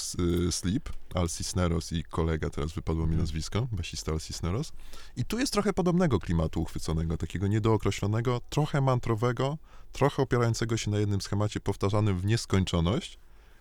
y, 0.49 0.53
Sleep, 0.53 0.91
Al 1.15 1.29
Cisneros 1.29 1.93
i 1.93 2.05
kolega, 2.05 2.51
teraz 2.51 2.73
wypadło 2.73 3.03
mi 3.03 3.13
mhm. 3.13 3.21
nazwisko, 3.21 3.69
basista 3.73 4.13
Al 4.13 4.21
Cisneros. 4.21 4.73
I 5.17 5.25
tu 5.25 5.39
jest 5.39 5.53
trochę 5.53 5.73
podobnego 5.73 6.19
klimatu 6.19 6.63
uchwyconego, 6.63 7.17
takiego 7.17 7.47
niedookreślonego, 7.47 8.41
trochę 8.51 8.81
mantrowego, 8.81 9.59
trochę 9.93 10.23
opierającego 10.23 10.77
się 10.77 10.91
na 10.91 10.99
jednym 10.99 11.21
schemacie 11.21 11.61
powtarzanym 11.61 12.19
w 12.19 12.25
nieskończoność, 12.25 13.19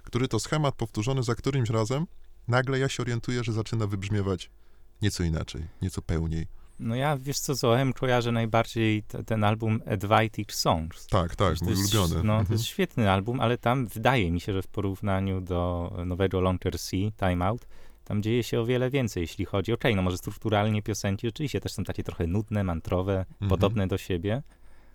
który 0.09 0.27
to 0.27 0.39
schemat 0.39 0.75
powtórzony 0.75 1.23
za 1.23 1.35
którymś 1.35 1.69
razem, 1.69 2.05
nagle 2.47 2.79
ja 2.79 2.89
się 2.89 3.03
orientuję, 3.03 3.43
że 3.43 3.53
zaczyna 3.53 3.87
wybrzmiewać 3.87 4.49
nieco 5.01 5.23
inaczej, 5.23 5.61
nieco 5.81 6.01
pełniej. 6.01 6.47
No 6.79 6.95
ja, 6.95 7.17
wiesz 7.17 7.39
co, 7.39 7.55
z 7.55 7.63
OM 7.63 7.93
kojarzę 7.93 8.31
najbardziej 8.31 9.03
t- 9.03 9.23
ten 9.23 9.43
album 9.43 9.81
Advitic 9.85 10.51
Songs. 10.51 11.07
Tak, 11.07 11.35
tak, 11.35 11.61
mój 11.61 11.69
jest, 11.69 11.95
ulubiony. 11.95 12.23
No, 12.23 12.33
to 12.33 12.39
jest 12.39 12.51
mhm. 12.51 12.59
świetny 12.59 13.11
album, 13.11 13.41
ale 13.41 13.57
tam 13.57 13.87
wydaje 13.87 14.31
mi 14.31 14.39
się, 14.39 14.53
że 14.53 14.61
w 14.61 14.67
porównaniu 14.67 15.41
do 15.41 15.91
nowego 16.05 16.41
Launcher 16.41 16.79
C, 16.79 16.97
Time 17.19 17.45
Out, 17.45 17.67
tam 18.03 18.23
dzieje 18.23 18.43
się 18.43 18.59
o 18.59 18.65
wiele 18.65 18.89
więcej, 18.89 19.21
jeśli 19.21 19.45
chodzi, 19.45 19.73
okej, 19.73 19.91
okay, 19.91 19.95
no 19.95 20.01
może 20.01 20.17
strukturalnie 20.17 20.81
piosenki 20.81 21.27
oczywiście 21.27 21.59
też 21.59 21.71
są 21.71 21.83
takie 21.83 22.03
trochę 22.03 22.27
nudne, 22.27 22.63
mantrowe, 22.63 23.25
mhm. 23.29 23.49
podobne 23.49 23.87
do 23.87 23.97
siebie, 23.97 24.43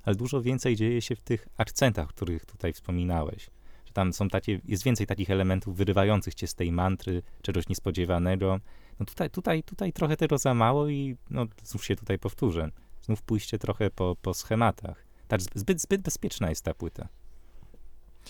ale 0.03 0.16
dużo 0.16 0.42
więcej 0.42 0.77
dzieje 0.77 1.03
się 1.03 1.16
w 1.16 1.20
tych 1.20 1.48
akcentach, 1.57 2.09
których 2.09 2.46
tutaj 2.46 2.72
wspominałeś 2.72 3.50
tam 3.94 4.12
są 4.12 4.28
takie, 4.28 4.61
jest 4.64 4.83
więcej 4.83 5.07
takich 5.07 5.30
elementów 5.30 5.76
wyrywających 5.76 6.35
cię 6.35 6.46
z 6.46 6.54
tej 6.54 6.72
mantry, 6.72 7.22
czegoś 7.42 7.68
niespodziewanego. 7.68 8.61
No 9.00 9.07
tutaj, 9.07 9.30
tutaj, 9.30 9.62
tutaj 9.62 9.92
trochę 9.92 10.16
tego 10.16 10.38
za 10.38 10.54
mało 10.54 10.88
i 10.88 11.16
no, 11.30 11.46
znów 11.62 11.85
się 11.85 11.96
tutaj 11.96 12.18
powtórzę. 12.18 12.70
Znów 13.02 13.22
pójście 13.22 13.59
trochę 13.59 13.90
po, 13.90 14.16
po 14.22 14.35
schematach. 14.35 15.04
Tak, 15.28 15.40
zbyt, 15.54 15.80
zbyt 15.80 16.02
bezpieczna 16.02 16.50
jest 16.50 16.62
ta 16.62 16.74
płyta. 16.74 17.09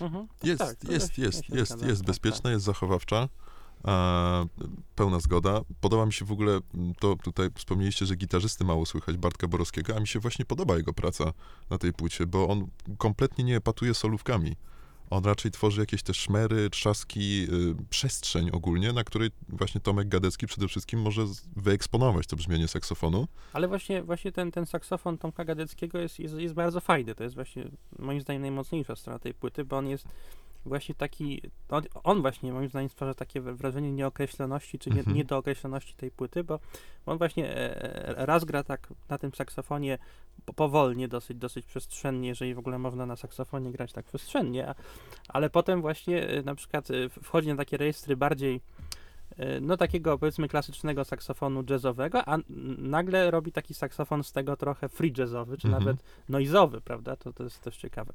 Mhm, 0.00 0.29
jest, 0.42 0.59
tak, 0.59 0.85
jest, 0.85 1.18
jest, 1.18 1.48
jest, 1.48 1.48
jest, 1.48 1.83
jest 1.83 2.05
bezpieczna, 2.05 2.50
jest 2.50 2.64
zachowawcza. 2.64 3.29
E, 3.88 4.46
pełna 4.94 5.20
zgoda. 5.20 5.61
Podoba 5.81 6.07
mi 6.07 6.12
się 6.12 6.24
w 6.24 6.33
ogóle, 6.33 6.61
to 6.98 7.16
tutaj 7.16 7.48
wspomnieliście, 7.55 8.07
że 8.07 8.16
gitarzysty 8.16 8.64
mało 8.64 8.87
słychać 8.87 9.16
Bartka 9.16 9.48
Borowskiego, 9.48 9.96
a 9.96 10.00
mi 10.00 10.09
się 10.09 10.18
właśnie 10.20 10.44
podoba 10.44 10.77
jego 10.77 10.92
praca 10.92 11.33
na 11.70 11.79
tej 11.79 11.92
płycie, 11.92 12.27
bo 12.27 12.48
on 12.48 12.66
kompletnie 12.98 13.44
nie 13.44 13.57
epatuje 13.57 13.94
solówkami. 13.94 14.57
On 15.11 15.25
raczej 15.25 15.51
tworzy 15.51 15.81
jakieś 15.81 16.03
te 16.03 16.14
szmery, 16.14 16.71
trzaski, 16.71 17.47
y, 17.53 17.75
przestrzeń 17.90 18.51
ogólnie, 18.53 18.93
na 18.93 19.05
której 19.05 19.31
właśnie 19.49 19.81
Tomek 19.81 20.09
Gadecki 20.09 20.47
przede 20.47 20.69
wszystkim 20.69 21.03
może 21.03 21.25
wyeksponować 21.57 22.27
to 22.27 22.37
brzmienie 22.37 22.69
saksofonu. 22.69 23.29
Ale 23.53 23.69
właśnie, 23.69 24.03
właśnie 24.03 24.33
ten, 24.33 24.53
ten 24.53 24.67
saksofon 24.67 25.19
Tomka 25.19 25.45
Gadeckiego 25.45 25.99
jest, 25.99 26.19
jest, 26.19 26.35
jest 26.35 26.55
bardzo 26.55 26.81
fajny. 26.81 27.14
To 27.14 27.23
jest 27.23 27.35
właśnie 27.35 27.69
moim 27.99 28.21
zdaniem 28.21 28.43
najmocniejsza 28.43 28.97
strona 28.97 29.19
tej 29.19 29.35
płyty, 29.35 29.64
bo 29.64 29.79
on 29.79 29.88
jest 29.88 30.07
właśnie 30.66 30.94
taki, 30.94 31.42
on, 31.68 31.83
on 32.05 32.20
właśnie 32.22 32.53
moim 32.53 32.68
zdaniem 32.68 32.88
stwarza 32.88 33.14
takie 33.14 33.40
wrażenie 33.40 33.92
nieokreśloności, 33.92 34.79
czy 34.79 34.90
nie, 34.90 34.98
Mhm. 34.98 35.16
niedookreśloności 35.16 35.94
tej 35.94 36.11
płyty, 36.11 36.44
bo 36.44 36.61
on 37.07 37.18
właśnie 37.18 37.48
e, 37.48 38.18
e, 38.18 38.27
raz 38.27 38.44
gra 38.44 38.64
tak 38.64 38.88
na 39.09 39.18
tym 39.18 39.35
saksofonie 39.35 39.98
po- 40.44 40.53
powolnie, 40.53 41.09
dosyć, 41.09 41.38
dosyć 41.38 41.66
przestrzennie, 41.66 42.29
jeżeli 42.29 42.55
w 42.55 42.59
ogóle 42.59 42.79
można 42.79 43.07
na 43.07 43.16
saksofonie 43.16 43.72
grać 43.72 43.92
tak 43.92 44.05
przestrzennie, 44.05 44.68
a, 44.68 44.74
ale 45.29 45.50
potem 45.50 45.81
właśnie 45.81 46.29
e, 46.29 46.42
na 46.42 46.55
przykład 46.55 46.90
e, 46.90 47.09
wchodzi 47.09 47.48
na 47.48 47.57
takie 47.57 47.77
rejestry 47.77 48.16
bardziej 48.16 48.61
no 49.61 49.77
takiego 49.77 50.18
powiedzmy 50.18 50.49
klasycznego 50.49 51.05
saksofonu 51.05 51.64
jazzowego, 51.70 52.29
a 52.29 52.38
nagle 52.79 53.31
robi 53.31 53.53
taki 53.53 53.75
saksofon 53.75 54.25
z 54.25 54.33
tego 54.33 54.57
trochę 54.57 54.88
free 54.88 55.12
jazzowy, 55.18 55.57
czy 55.59 55.68
Mhm. 55.68 55.85
nawet 55.85 56.05
noizowy, 56.29 56.81
prawda? 56.81 57.16
To, 57.16 57.33
to 57.33 57.44
jest 57.44 57.61
też 57.62 57.77
ciekawe. 57.77 58.12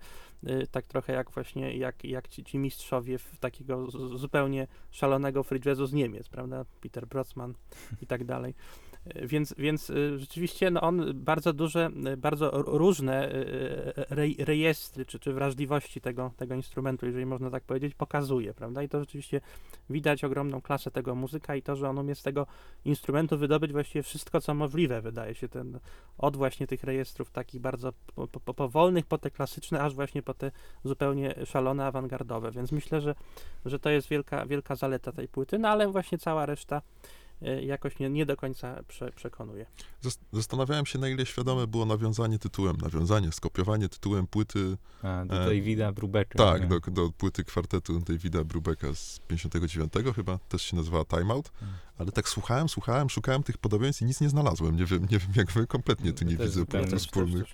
Y, 0.47 0.67
Tak 0.71 0.85
trochę 0.85 1.13
jak 1.13 1.31
właśnie, 1.31 1.77
jak, 1.77 2.03
jak 2.03 2.27
ci, 2.27 2.43
ci 2.43 2.57
mistrzowie 2.57 3.17
w 3.17 3.37
takiego 3.39 3.91
zupełnie 4.17 4.67
szalonego 4.91 5.43
free 5.43 5.61
jazzu 5.65 5.85
z 5.85 5.93
Niemiec, 5.93 6.29
prawda? 6.29 6.65
Peter 6.81 7.07
Brotzman 7.07 7.53
i 8.01 8.07
tak 8.07 8.23
dalej. 8.23 8.53
Więc, 9.05 9.53
więc 9.57 9.89
y, 9.89 10.19
rzeczywiście 10.19 10.71
no 10.71 10.81
on 10.81 11.11
bardzo 11.13 11.53
duże, 11.53 11.89
y, 12.13 12.17
bardzo 12.17 12.51
różne 12.51 13.35
y, 13.35 13.93
rej, 14.09 14.35
rejestry 14.39 15.05
czy, 15.05 15.19
czy 15.19 15.33
wrażliwości 15.33 16.01
tego, 16.01 16.31
tego 16.37 16.55
instrumentu, 16.55 17.05
jeżeli 17.05 17.25
można 17.25 17.49
tak 17.49 17.63
powiedzieć, 17.63 17.95
pokazuje, 17.95 18.53
prawda? 18.53 18.83
I 18.83 18.89
to 18.89 18.99
rzeczywiście 18.99 19.41
widać 19.89 20.23
ogromną 20.23 20.61
klasę 20.61 20.91
tego 20.91 21.15
muzyka 21.15 21.55
i 21.55 21.61
to, 21.61 21.75
że 21.75 21.89
on 21.89 21.97
umie 21.97 22.15
z 22.15 22.23
tego 22.23 22.47
instrumentu 22.85 23.37
wydobyć 23.37 23.71
właściwie 23.71 24.03
wszystko, 24.03 24.41
co 24.41 24.53
możliwe, 24.53 25.01
wydaje 25.01 25.35
się, 25.35 25.49
ten, 25.49 25.79
od 26.17 26.37
właśnie 26.37 26.67
tych 26.67 26.83
rejestrów 26.83 27.31
takich 27.31 27.61
bardzo 27.61 27.93
po, 28.15 28.27
po, 28.27 28.53
powolnych, 28.53 29.05
po 29.05 29.17
te 29.17 29.31
klasyczne, 29.31 29.81
aż 29.81 29.93
właśnie 29.93 30.21
po 30.21 30.33
te 30.33 30.51
zupełnie 30.83 31.35
szalone, 31.45 31.85
awangardowe, 31.85 32.51
więc 32.51 32.71
myślę, 32.71 33.01
że, 33.01 33.15
że 33.65 33.79
to 33.79 33.89
jest 33.89 34.07
wielka, 34.07 34.45
wielka 34.45 34.75
zaleta 34.75 35.11
tej 35.11 35.27
płyty, 35.27 35.59
no 35.59 35.69
ale 35.69 35.87
właśnie 35.87 36.17
cała 36.17 36.45
reszta 36.45 36.81
jakoś 37.61 37.99
nie, 37.99 38.09
nie 38.09 38.25
do 38.25 38.37
końca 38.37 38.83
prze, 38.87 39.11
przekonuje. 39.11 39.65
Zas- 40.03 40.19
Zastanawiałem 40.33 40.85
się, 40.85 40.99
na 40.99 41.09
ile 41.09 41.25
świadome 41.25 41.67
było 41.67 41.85
nawiązanie 41.85 42.39
tytułem, 42.39 42.77
nawiązanie, 42.77 43.31
skopiowanie 43.31 43.89
tytułem 43.89 44.27
płyty, 44.27 44.77
A, 45.03 45.25
do 45.25 45.35
E, 45.43 45.45
Davida 45.45 45.91
Brubecka. 45.91 46.37
tak, 46.37 46.61
nie? 46.61 46.67
do, 46.67 46.79
do 46.91 47.09
płyty 47.11 47.43
kwartetu 47.43 47.99
Davida 47.99 48.43
Brubecka 48.43 48.93
z 48.93 49.19
59 49.27 49.93
chyba, 50.15 50.37
też 50.37 50.61
się 50.61 50.75
nazywała 50.75 51.05
Time 51.05 51.33
Out, 51.33 51.49
Hmm. 51.59 51.77
ale 51.97 52.11
tak 52.11 52.29
słuchałem, 52.29 52.69
słuchałem, 52.69 53.09
szukałem 53.09 53.43
tych 53.43 53.57
podobieństw 53.57 54.01
i 54.01 54.05
nic 54.05 54.21
nie 54.21 54.29
znalazłem. 54.29 54.75
Nie 54.75 54.85
wiem, 54.85 55.01
nie 55.11 55.19
wiem 55.19 55.31
jak 55.35 55.51
wy, 55.51 55.67
kompletnie 55.67 56.13
tu 56.13 56.25
nie 56.25 56.37
też 56.37 56.47
widzę 56.47 56.65
punktów 56.65 56.99
wspólnych. 56.99 57.45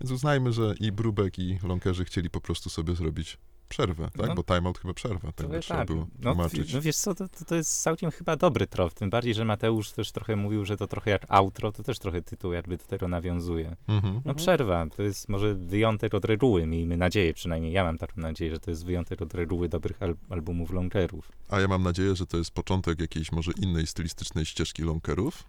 Więc 0.00 0.10
uznajmy, 0.10 0.52
że 0.52 0.74
i 0.80 0.92
Brubek, 0.92 1.38
i 1.38 1.58
Lonkerzy 1.62 2.04
chcieli 2.04 2.30
po 2.30 2.40
prostu 2.40 2.70
sobie 2.70 2.94
zrobić 2.94 3.38
przerwę, 3.72 4.08
tak? 4.18 4.28
No. 4.28 4.34
Bo 4.34 4.42
Time 4.42 4.66
Out 4.68 4.78
chyba 4.78 4.94
przerwa, 4.94 5.32
tak? 5.32 5.48
Bo 5.48 5.58
trzeba 5.60 5.84
było 5.84 6.06
No, 6.18 6.32
tłumaczyć. 6.34 6.72
no 6.74 6.80
wiesz 6.80 6.96
co, 6.96 7.14
to, 7.14 7.28
to, 7.28 7.44
to 7.44 7.54
jest 7.54 7.82
całkiem 7.82 8.10
chyba 8.10 8.36
dobry 8.36 8.66
trop, 8.66 8.94
tym 8.94 9.10
bardziej, 9.10 9.34
że 9.34 9.44
Mateusz 9.44 9.90
też 9.92 10.12
trochę 10.12 10.36
mówił, 10.36 10.64
że 10.64 10.76
to 10.76 10.86
trochę 10.86 11.10
jak 11.10 11.26
outro, 11.28 11.72
to 11.72 11.82
też 11.82 11.98
trochę 11.98 12.22
tytuł 12.22 12.52
jakby 12.52 12.76
do 12.76 12.84
tego 12.84 13.08
nawiązuje. 13.08 13.76
Mhm. 13.88 14.12
No 14.14 14.18
Mhm. 14.18 14.36
przerwa, 14.36 14.86
to 14.96 15.02
jest 15.02 15.28
może 15.28 15.54
wyjątek 15.54 16.14
od 16.14 16.24
reguły, 16.24 16.66
miejmy 16.66 16.96
nadzieję, 16.96 17.34
przynajmniej 17.34 17.72
ja 17.72 17.84
mam 17.84 17.98
taką 17.98 18.20
nadzieję, 18.20 18.50
że 18.50 18.58
to 18.60 18.70
jest 18.70 18.84
wyjątek 18.84 19.22
od 19.22 19.34
reguły 19.34 19.68
dobrych 19.68 20.02
al 20.02 20.14
albumów 20.30 20.70
lonkerów. 20.70 21.32
A 21.48 21.60
ja 21.60 21.68
mam 21.68 21.82
nadzieję, 21.82 22.16
że 22.16 22.26
to 22.26 22.36
jest 22.36 22.50
początek 22.50 23.00
jakiejś 23.00 23.32
może 23.32 23.52
innej 23.62 23.86
stylistycznej 23.86 24.44
ścieżki 24.46 24.82
Lonkerów, 24.82 25.44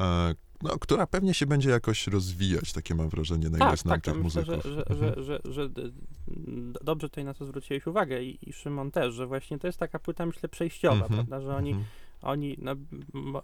e, 0.00 0.34
no, 0.62 0.78
która 0.78 1.06
pewnie 1.06 1.34
się 1.34 1.46
będzie 1.46 1.70
jakoś 1.70 2.06
rozwijać, 2.06 2.72
takie 2.72 2.94
mam 2.94 3.08
wrażenie, 3.08 3.50
na 3.50 3.58
ile 3.58 3.66
Tak, 3.76 3.82
tak, 3.82 4.04
tych 4.04 4.22
myślę, 4.22 4.42
muzyków. 4.42 4.64
że, 4.64 4.72
że, 4.72 4.86
Mhm. 4.90 5.24
że, 5.24 5.40
że, 5.44 5.68
dobrze 6.84 7.08
tutaj 7.08 7.24
na 7.24 7.34
to 7.34 7.46
zwróciłeś 7.46 7.86
uwagę 7.86 8.22
i, 8.22 8.48
i 8.48 8.52
Szymon 8.52 8.90
też, 8.90 9.14
że 9.14 9.26
właśnie 9.26 9.58
to 9.58 9.66
jest 9.66 9.78
taka 9.78 9.98
płyta, 9.98 10.26
myślę, 10.26 10.48
przejściowa, 10.48 10.94
Mhm, 11.04 11.12
prawda, 11.26 11.40
że 11.40 11.56
oni 11.56 11.70
mhm. 11.70 11.86
Oni, 12.22 12.56
no, 12.60 12.74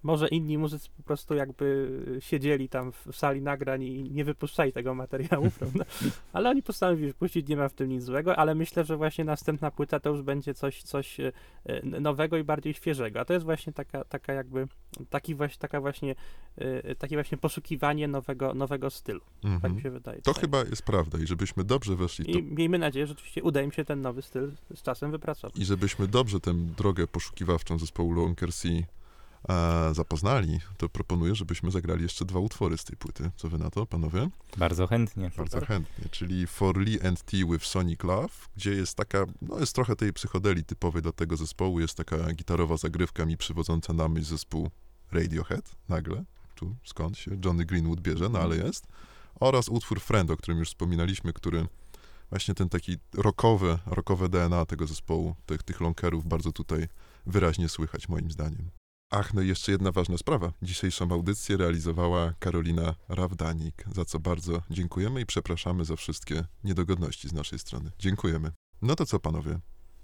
może 0.02 0.28
inni 0.28 0.58
muzycy 0.58 0.88
po 0.96 1.02
prostu 1.02 1.34
jakby 1.34 1.88
siedzieli 2.20 2.68
tam 2.68 2.92
w 2.92 3.16
sali 3.16 3.42
nagrań 3.42 3.82
i 3.82 4.10
nie 4.10 4.24
wypuszczali 4.24 4.72
tego 4.72 4.94
materiału, 4.94 5.50
prawda? 5.58 5.84
Ale 6.32 6.50
oni 6.50 6.62
postanowili 6.62 7.08
wypuścić, 7.08 7.48
nie 7.48 7.56
ma 7.56 7.68
w 7.68 7.74
tym 7.74 7.88
nic 7.88 8.04
złego, 8.04 8.36
ale 8.36 8.54
myślę, 8.54 8.84
że 8.84 8.96
właśnie 8.96 9.24
następna 9.24 9.70
płyta 9.70 10.00
to 10.00 10.10
już 10.10 10.22
będzie 10.22 10.54
coś, 10.54 10.82
coś 10.82 11.20
e, 11.20 11.32
nowego 12.00 12.36
i 12.36 12.44
bardziej 12.44 12.74
świeżego. 12.74 13.20
A 13.20 13.24
to 13.24 13.32
jest 13.32 13.44
właśnie 13.44 13.72
taka, 13.72 14.04
taka 14.04 14.32
jakby, 14.32 14.66
taki 15.10 15.34
właśnie, 15.34 15.58
taka 15.58 15.80
właśnie, 15.80 16.14
e, 16.56 16.94
takie 16.94 17.16
właśnie 17.16 17.38
poszukiwanie 17.38 18.08
nowego, 18.08 18.54
nowego 18.54 18.90
stylu. 18.90 19.20
Tak 19.20 19.52
Mhm. 19.52 19.74
mi 19.74 19.82
się 19.82 19.90
wydaje. 19.90 20.22
To 20.22 20.32
chyba 20.34 20.58
jest 20.64 20.82
prawda 20.82 21.18
i 21.18 21.26
żebyśmy 21.26 21.64
dobrze 21.64 21.96
weszli 21.96 22.24
to, 22.24 22.38
I 22.38 22.42
miejmy 22.42 22.78
nadzieję, 22.78 23.06
że 23.06 23.12
rzeczywiście 23.12 23.42
uda 23.42 23.62
im 23.62 23.72
się 23.72 23.84
ten 23.84 24.00
nowy 24.00 24.22
styl 24.22 24.52
z 24.74 24.82
czasem 24.82 25.10
wypracować. 25.10 25.58
i 25.58 25.64
żebyśmy 25.64 26.08
dobrze 26.08 26.40
tę 26.40 26.54
drogę 26.54 27.06
poszukiwawczą 27.06 27.78
zespołu 27.78 28.14
Lonkers 28.70 28.96
e, 29.48 29.94
zapoznali, 29.94 30.60
to 30.76 30.88
proponuję, 30.88 31.34
żebyśmy 31.34 31.70
zagrali 31.70 32.02
jeszcze 32.02 32.24
dwa 32.24 32.38
utwory 32.38 32.78
z 32.78 32.84
tej 32.84 32.96
płyty. 32.96 33.30
Co 33.36 33.48
wy 33.48 33.58
na 33.58 33.70
to, 33.70 33.86
panowie? 33.86 34.28
Bardzo 34.56 34.86
chętnie. 34.86 35.30
Bardzo 35.36 35.66
chętnie, 35.66 36.08
czyli 36.10 36.46
For 36.46 36.76
Lee 36.76 37.00
and 37.06 37.22
T 37.22 37.36
with 37.36 37.64
Sonic 37.64 38.02
Love, 38.02 38.34
gdzie 38.56 38.70
jest 38.70 38.96
taka, 38.96 39.26
no 39.42 39.60
jest 39.60 39.74
trochę 39.74 39.96
tej 39.96 40.12
psychodelii 40.12 40.64
typowej 40.64 41.02
dla 41.02 41.12
tego 41.12 41.36
zespołu, 41.36 41.80
jest 41.80 41.94
taka 41.94 42.32
gitarowa 42.32 42.76
zagrywka 42.76 43.26
mi 43.26 43.36
przywodząca 43.36 43.92
na 43.92 44.08
myśl 44.08 44.26
zespół 44.26 44.70
Radiohead, 45.12 45.76
nagle, 45.88 46.24
tu 46.54 46.76
skąd 46.84 47.18
się 47.18 47.30
Johnny 47.44 47.64
Greenwood 47.64 48.00
bierze, 48.00 48.28
no 48.28 48.38
ale 48.38 48.56
jest, 48.56 48.86
oraz 49.40 49.68
utwór 49.68 50.00
Friend, 50.00 50.30
o 50.30 50.36
którym 50.36 50.58
już 50.58 50.68
wspominaliśmy, 50.68 51.32
który 51.32 51.66
właśnie 52.30 52.54
ten 52.54 52.68
taki 52.68 52.96
rockowy, 53.14 53.78
rockowe 53.86 54.28
DNA 54.28 54.66
tego 54.66 54.86
zespołu, 54.86 55.34
tych, 55.46 55.62
tych 55.62 55.80
lonkerów 55.80 56.26
bardzo 56.26 56.52
tutaj 56.52 56.88
wyraźnie 57.26 57.68
słychać 57.68 58.08
moim 58.08 58.30
zdaniem. 58.30 58.70
Ach, 59.10 59.34
no 59.34 59.42
i 59.42 59.48
jeszcze 59.48 59.72
jedna 59.72 59.92
ważna 59.92 60.18
sprawa. 60.18 60.52
Dzisiejszą 60.62 61.12
audycję 61.12 61.56
realizowała 61.56 62.34
Karolina 62.38 62.94
Rawdanik, 63.08 63.84
za 63.94 64.04
co 64.04 64.18
bardzo 64.18 64.62
dziękujemy 64.70 65.20
i 65.20 65.26
przepraszamy 65.26 65.84
za 65.84 65.96
wszystkie 65.96 66.44
niedogodności 66.64 67.28
z 67.28 67.32
naszej 67.32 67.58
strony. 67.58 67.90
Dziękujemy. 67.98 68.52
No 68.82 68.94
to 68.94 69.06
co, 69.06 69.20
panowie? 69.20 69.58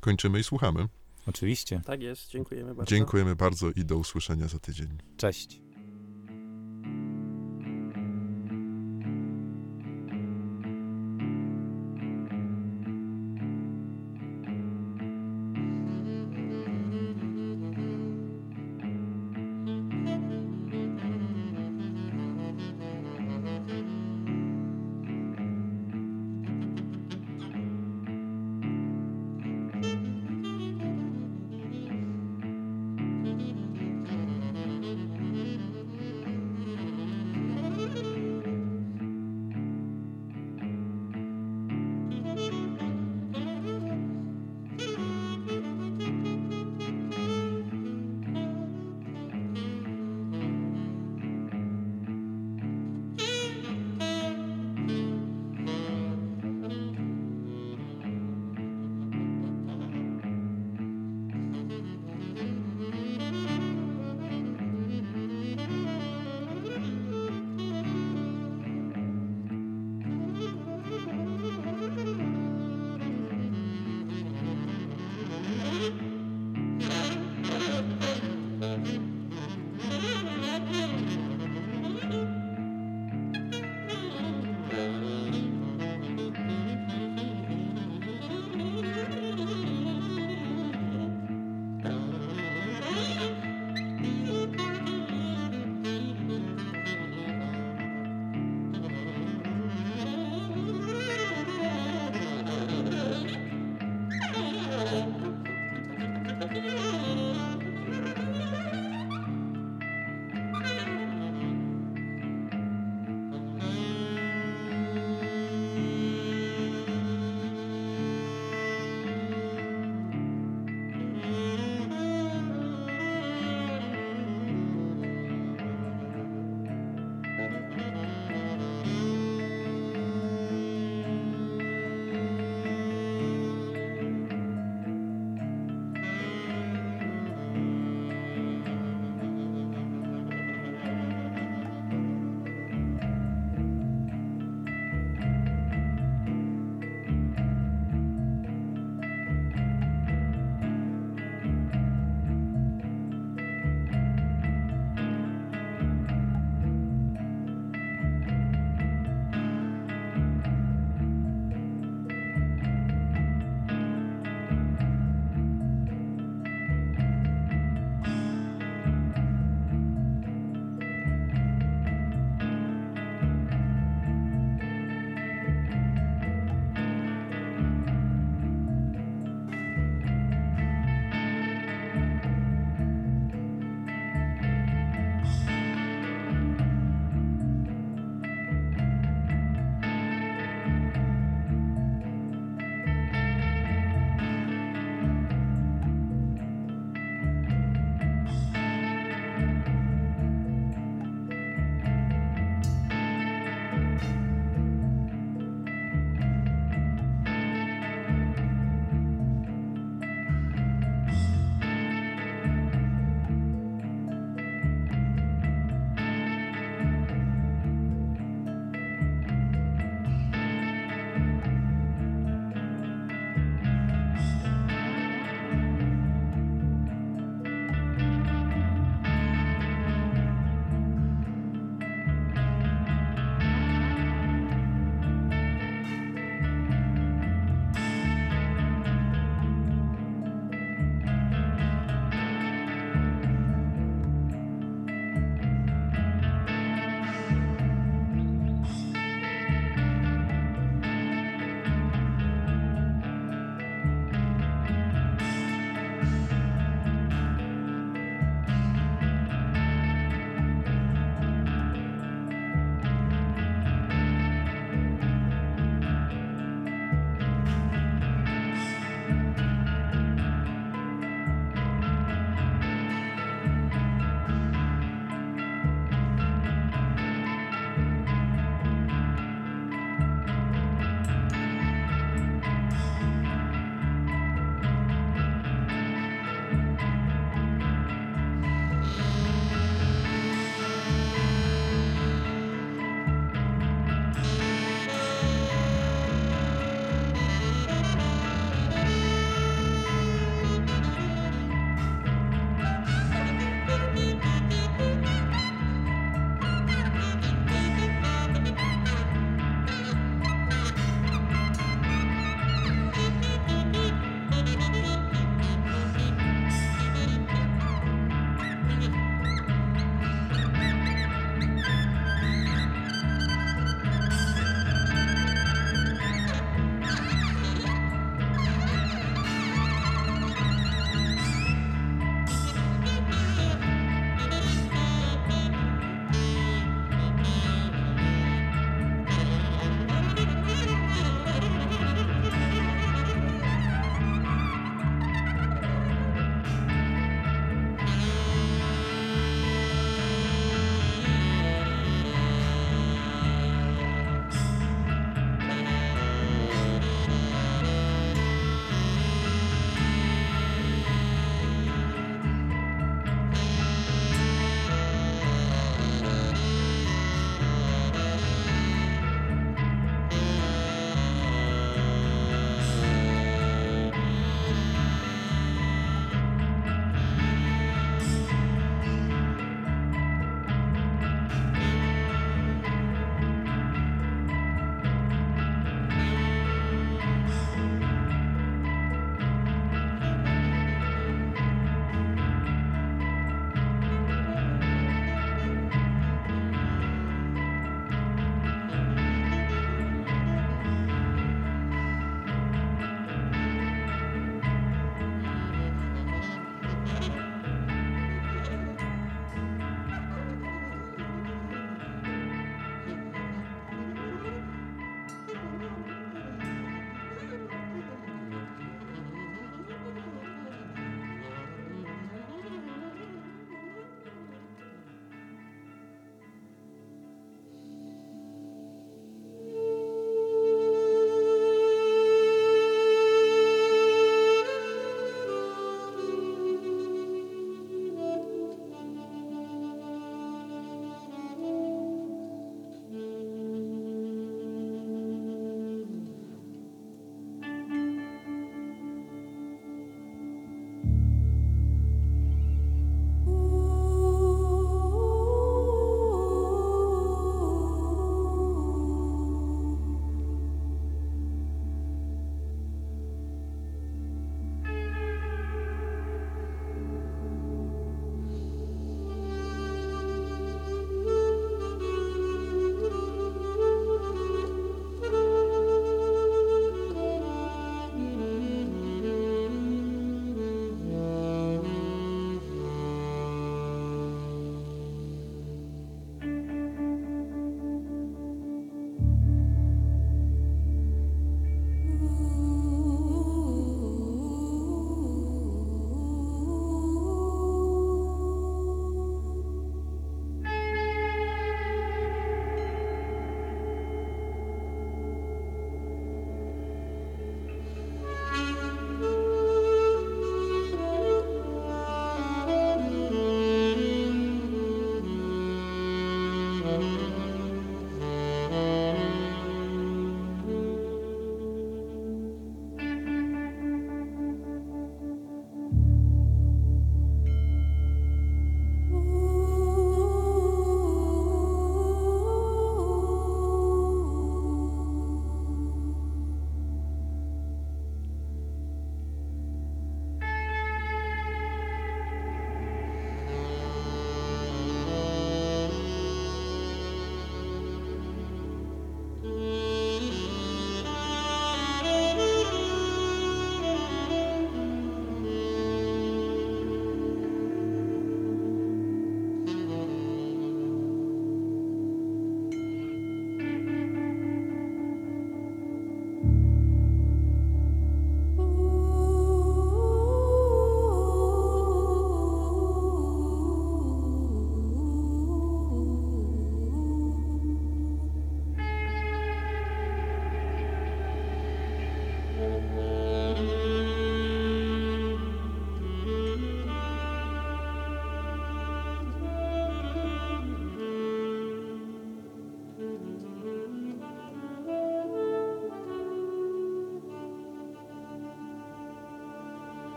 Kończymy 0.00 0.40
i 0.40 0.44
słuchamy. 0.44 0.88
Oczywiście. 1.26 1.80
Tak 1.86 2.02
jest, 2.02 2.30
dziękujemy 2.30 2.74
bardzo. 2.74 2.90
Dziękujemy 2.90 3.36
bardzo 3.36 3.70
i 3.70 3.84
do 3.84 3.96
usłyszenia 3.96 4.48
za 4.48 4.58
tydzień. 4.58 4.98
Cześć. 5.16 5.60